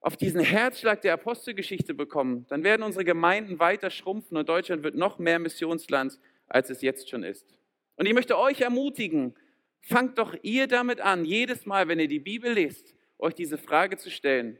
auf 0.00 0.16
diesen 0.16 0.40
Herzschlag 0.40 1.00
der 1.00 1.14
Apostelgeschichte 1.14 1.94
bekommen, 1.94 2.46
dann 2.48 2.62
werden 2.62 2.82
unsere 2.82 3.04
Gemeinden 3.04 3.58
weiter 3.58 3.90
schrumpfen 3.90 4.36
und 4.36 4.48
Deutschland 4.48 4.82
wird 4.82 4.94
noch 4.94 5.18
mehr 5.18 5.38
Missionsland, 5.38 6.18
als 6.46 6.70
es 6.70 6.82
jetzt 6.82 7.08
schon 7.08 7.22
ist. 7.22 7.58
Und 7.96 8.06
ich 8.06 8.14
möchte 8.14 8.38
euch 8.38 8.60
ermutigen, 8.60 9.34
fangt 9.80 10.18
doch 10.18 10.36
ihr 10.42 10.66
damit 10.66 11.00
an, 11.00 11.24
jedes 11.24 11.66
Mal, 11.66 11.88
wenn 11.88 12.00
ihr 12.00 12.08
die 12.08 12.20
Bibel 12.20 12.52
lest, 12.52 12.94
euch 13.18 13.34
diese 13.34 13.58
Frage 13.58 13.96
zu 13.96 14.10
stellen. 14.10 14.58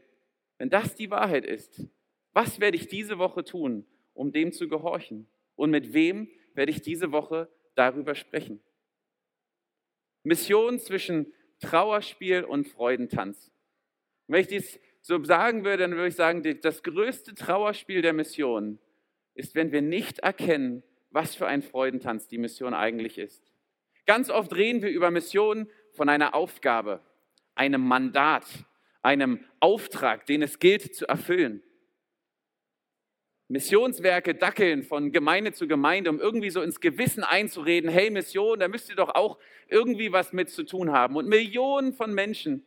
Wenn 0.57 0.69
das 0.69 0.95
die 0.95 1.11
Wahrheit 1.11 1.45
ist, 1.45 1.85
was 2.33 2.59
werde 2.59 2.77
ich 2.77 2.87
diese 2.87 3.17
Woche 3.17 3.43
tun, 3.43 3.85
um 4.13 4.31
dem 4.31 4.51
zu 4.51 4.67
gehorchen? 4.67 5.27
Und 5.55 5.69
mit 5.69 5.93
wem 5.93 6.29
werde 6.55 6.71
ich 6.71 6.81
diese 6.81 7.11
Woche 7.11 7.49
darüber 7.75 8.15
sprechen? 8.15 8.61
Mission 10.23 10.79
zwischen 10.79 11.33
Trauerspiel 11.59 12.43
und 12.43 12.67
Freudentanz. 12.67 13.51
wenn 14.27 14.41
ich 14.41 14.47
dies 14.47 14.79
so 15.01 15.23
sagen 15.23 15.63
würde, 15.63 15.83
dann 15.83 15.91
würde 15.91 16.07
ich 16.07 16.15
sagen, 16.15 16.41
das 16.61 16.81
größte 16.81 17.35
Trauerspiel 17.35 18.01
der 18.01 18.13
Mission 18.13 18.79
ist, 19.35 19.53
wenn 19.53 19.71
wir 19.71 19.83
nicht 19.83 20.19
erkennen, 20.19 20.81
was 21.11 21.35
für 21.35 21.45
ein 21.45 21.61
Freudentanz 21.61 22.27
die 22.27 22.39
Mission 22.39 22.73
eigentlich 22.73 23.19
ist. 23.19 23.53
Ganz 24.07 24.31
oft 24.31 24.55
reden 24.55 24.81
wir 24.81 24.89
über 24.89 25.11
Mission 25.11 25.69
von 25.93 26.09
einer 26.09 26.33
Aufgabe, 26.33 27.01
einem 27.53 27.81
Mandat, 27.81 28.45
einem 29.01 29.45
Auftrag, 29.59 30.25
den 30.25 30.41
es 30.41 30.57
gilt 30.57 30.95
zu 30.95 31.07
erfüllen. 31.07 31.61
Missionswerke 33.47 34.33
dackeln 34.33 34.83
von 34.83 35.11
Gemeinde 35.11 35.53
zu 35.53 35.67
Gemeinde, 35.67 36.09
um 36.09 36.19
irgendwie 36.19 36.49
so 36.49 36.61
ins 36.61 36.79
Gewissen 36.79 37.23
einzureden, 37.23 37.89
hey 37.89 38.09
Mission, 38.09 38.59
da 38.59 38.67
müsst 38.67 38.89
ihr 38.89 38.95
doch 38.95 39.13
auch 39.13 39.37
irgendwie 39.67 40.11
was 40.11 40.33
mit 40.33 40.49
zu 40.49 40.63
tun 40.63 40.91
haben. 40.91 41.15
Und 41.15 41.27
Millionen 41.27 41.93
von 41.93 42.13
Menschen 42.13 42.65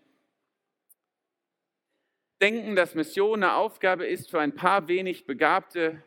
denken, 2.41 2.77
dass 2.77 2.95
Mission 2.95 3.43
eine 3.43 3.55
Aufgabe 3.55 4.07
ist 4.07 4.31
für 4.31 4.41
ein 4.41 4.55
paar 4.55 4.87
wenig 4.87 5.27
Begabte, 5.27 6.03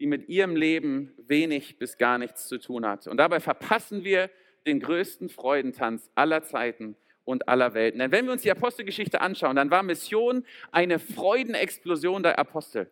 die 0.00 0.06
mit 0.06 0.28
ihrem 0.28 0.56
Leben 0.56 1.12
wenig 1.18 1.78
bis 1.78 1.98
gar 1.98 2.18
nichts 2.18 2.48
zu 2.48 2.58
tun 2.58 2.86
hat. 2.86 3.06
Und 3.06 3.18
dabei 3.18 3.40
verpassen 3.40 4.04
wir 4.04 4.30
den 4.66 4.80
größten 4.80 5.28
Freudentanz 5.28 6.10
aller 6.14 6.42
Zeiten 6.42 6.96
und 7.24 7.48
aller 7.48 7.74
Welten. 7.74 7.98
Denn 7.98 8.12
wenn 8.12 8.24
wir 8.26 8.32
uns 8.32 8.42
die 8.42 8.50
Apostelgeschichte 8.50 9.20
anschauen, 9.20 9.56
dann 9.56 9.70
war 9.70 9.82
Mission 9.82 10.44
eine 10.70 10.98
Freudenexplosion 10.98 12.22
der 12.22 12.38
Apostel. 12.38 12.90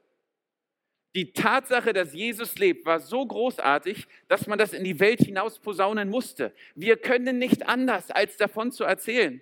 Die 1.14 1.32
Tatsache, 1.32 1.92
dass 1.92 2.12
Jesus 2.12 2.58
lebt, 2.58 2.86
war 2.86 2.98
so 2.98 3.24
großartig, 3.24 4.06
dass 4.26 4.48
man 4.48 4.58
das 4.58 4.72
in 4.72 4.82
die 4.82 4.98
Welt 4.98 5.20
hinaus 5.20 5.60
posaunen 5.60 6.10
musste. 6.10 6.52
Wir 6.74 6.96
können 6.96 7.38
nicht 7.38 7.68
anders, 7.68 8.10
als 8.10 8.36
davon 8.36 8.72
zu 8.72 8.82
erzählen. 8.82 9.40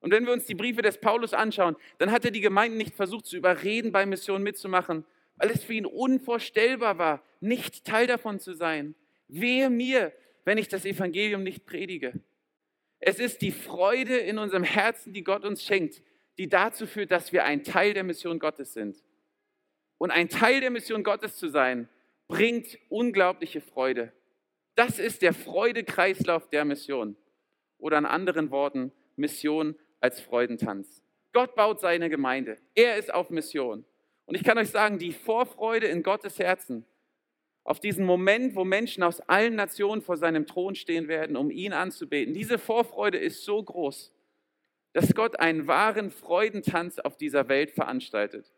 Und 0.00 0.10
wenn 0.10 0.26
wir 0.26 0.34
uns 0.34 0.44
die 0.44 0.54
Briefe 0.54 0.82
des 0.82 0.98
Paulus 0.98 1.32
anschauen, 1.32 1.76
dann 1.96 2.10
hat 2.10 2.26
er 2.26 2.30
die 2.30 2.42
Gemeinden 2.42 2.76
nicht 2.76 2.94
versucht 2.94 3.24
zu 3.24 3.38
überreden, 3.38 3.92
bei 3.92 4.04
Mission 4.04 4.42
mitzumachen, 4.42 5.06
weil 5.36 5.50
es 5.50 5.64
für 5.64 5.72
ihn 5.72 5.86
unvorstellbar 5.86 6.98
war, 6.98 7.22
nicht 7.40 7.86
Teil 7.86 8.06
davon 8.06 8.38
zu 8.38 8.52
sein. 8.52 8.94
Wehe 9.28 9.70
mir, 9.70 10.12
wenn 10.44 10.58
ich 10.58 10.68
das 10.68 10.84
Evangelium 10.84 11.42
nicht 11.42 11.64
predige. 11.64 12.12
Es 13.00 13.18
ist 13.18 13.40
die 13.40 13.52
Freude 13.52 14.18
in 14.18 14.36
unserem 14.36 14.64
Herzen, 14.64 15.14
die 15.14 15.24
Gott 15.24 15.46
uns 15.46 15.64
schenkt, 15.64 16.02
die 16.36 16.50
dazu 16.50 16.86
führt, 16.86 17.10
dass 17.10 17.32
wir 17.32 17.44
ein 17.44 17.64
Teil 17.64 17.94
der 17.94 18.04
Mission 18.04 18.38
Gottes 18.38 18.74
sind. 18.74 19.02
Und 20.04 20.10
ein 20.10 20.28
Teil 20.28 20.60
der 20.60 20.68
Mission 20.68 21.02
Gottes 21.02 21.38
zu 21.38 21.48
sein, 21.48 21.88
bringt 22.28 22.76
unglaubliche 22.90 23.62
Freude. 23.62 24.12
Das 24.74 24.98
ist 24.98 25.22
der 25.22 25.32
Freudekreislauf 25.32 26.50
der 26.50 26.66
Mission. 26.66 27.16
Oder 27.78 27.96
in 27.96 28.04
anderen 28.04 28.50
Worten, 28.50 28.92
Mission 29.16 29.76
als 30.00 30.20
Freudentanz. 30.20 31.02
Gott 31.32 31.54
baut 31.54 31.80
seine 31.80 32.10
Gemeinde. 32.10 32.58
Er 32.74 32.98
ist 32.98 33.14
auf 33.14 33.30
Mission. 33.30 33.86
Und 34.26 34.34
ich 34.34 34.44
kann 34.44 34.58
euch 34.58 34.68
sagen, 34.68 34.98
die 34.98 35.14
Vorfreude 35.14 35.86
in 35.86 36.02
Gottes 36.02 36.38
Herzen 36.38 36.84
auf 37.62 37.80
diesen 37.80 38.04
Moment, 38.04 38.54
wo 38.56 38.64
Menschen 38.66 39.02
aus 39.02 39.22
allen 39.22 39.54
Nationen 39.54 40.02
vor 40.02 40.18
seinem 40.18 40.46
Thron 40.46 40.74
stehen 40.74 41.08
werden, 41.08 41.34
um 41.34 41.50
ihn 41.50 41.72
anzubeten, 41.72 42.34
diese 42.34 42.58
Vorfreude 42.58 43.16
ist 43.16 43.42
so 43.42 43.62
groß, 43.62 44.12
dass 44.92 45.14
Gott 45.14 45.40
einen 45.40 45.66
wahren 45.66 46.10
Freudentanz 46.10 46.98
auf 46.98 47.16
dieser 47.16 47.48
Welt 47.48 47.70
veranstaltet. 47.70 48.52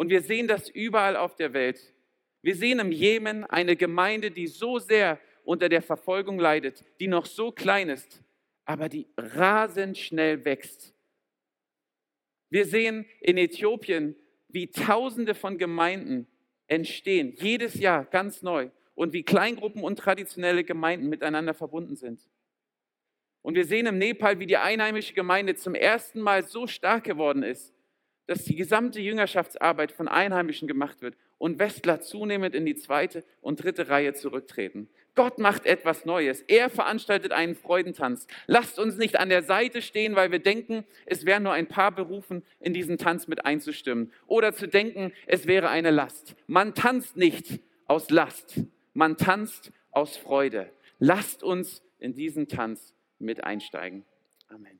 Und 0.00 0.08
wir 0.08 0.22
sehen 0.22 0.48
das 0.48 0.70
überall 0.70 1.14
auf 1.14 1.36
der 1.36 1.52
Welt. 1.52 1.92
Wir 2.40 2.56
sehen 2.56 2.78
im 2.78 2.90
Jemen 2.90 3.44
eine 3.44 3.76
Gemeinde, 3.76 4.30
die 4.30 4.46
so 4.46 4.78
sehr 4.78 5.20
unter 5.44 5.68
der 5.68 5.82
Verfolgung 5.82 6.38
leidet, 6.38 6.82
die 7.00 7.06
noch 7.06 7.26
so 7.26 7.52
klein 7.52 7.90
ist, 7.90 8.22
aber 8.64 8.88
die 8.88 9.08
rasend 9.18 9.98
schnell 9.98 10.42
wächst. 10.46 10.94
Wir 12.48 12.64
sehen 12.64 13.04
in 13.20 13.36
Äthiopien, 13.36 14.16
wie 14.48 14.70
Tausende 14.70 15.34
von 15.34 15.58
Gemeinden 15.58 16.26
entstehen, 16.66 17.34
jedes 17.36 17.74
Jahr 17.74 18.06
ganz 18.06 18.40
neu, 18.40 18.70
und 18.94 19.12
wie 19.12 19.22
Kleingruppen 19.22 19.82
und 19.82 19.98
traditionelle 19.98 20.64
Gemeinden 20.64 21.10
miteinander 21.10 21.52
verbunden 21.52 21.96
sind. 21.96 22.26
Und 23.42 23.54
wir 23.54 23.66
sehen 23.66 23.84
im 23.84 23.98
Nepal, 23.98 24.38
wie 24.38 24.46
die 24.46 24.56
einheimische 24.56 25.12
Gemeinde 25.12 25.56
zum 25.56 25.74
ersten 25.74 26.22
Mal 26.22 26.42
so 26.42 26.66
stark 26.66 27.04
geworden 27.04 27.42
ist, 27.42 27.74
dass 28.30 28.44
die 28.44 28.54
gesamte 28.54 29.00
Jüngerschaftsarbeit 29.00 29.90
von 29.90 30.06
Einheimischen 30.06 30.68
gemacht 30.68 31.02
wird 31.02 31.16
und 31.38 31.58
Westler 31.58 32.00
zunehmend 32.00 32.54
in 32.54 32.64
die 32.64 32.76
zweite 32.76 33.24
und 33.40 33.64
dritte 33.64 33.88
Reihe 33.88 34.14
zurücktreten. 34.14 34.88
Gott 35.16 35.40
macht 35.40 35.66
etwas 35.66 36.04
Neues. 36.04 36.42
Er 36.42 36.70
veranstaltet 36.70 37.32
einen 37.32 37.56
Freudentanz. 37.56 38.28
Lasst 38.46 38.78
uns 38.78 38.96
nicht 38.98 39.18
an 39.18 39.30
der 39.30 39.42
Seite 39.42 39.82
stehen, 39.82 40.14
weil 40.14 40.30
wir 40.30 40.38
denken, 40.38 40.84
es 41.06 41.26
wären 41.26 41.42
nur 41.42 41.52
ein 41.52 41.66
paar 41.66 41.90
berufen, 41.90 42.44
in 42.60 42.72
diesen 42.72 42.98
Tanz 42.98 43.26
mit 43.26 43.44
einzustimmen. 43.44 44.12
Oder 44.28 44.54
zu 44.54 44.68
denken, 44.68 45.12
es 45.26 45.48
wäre 45.48 45.68
eine 45.68 45.90
Last. 45.90 46.36
Man 46.46 46.76
tanzt 46.76 47.16
nicht 47.16 47.58
aus 47.86 48.10
Last. 48.10 48.60
Man 48.94 49.16
tanzt 49.16 49.72
aus 49.90 50.16
Freude. 50.16 50.70
Lasst 51.00 51.42
uns 51.42 51.82
in 51.98 52.14
diesen 52.14 52.46
Tanz 52.46 52.94
mit 53.18 53.42
einsteigen. 53.42 54.04
Amen. 54.46 54.79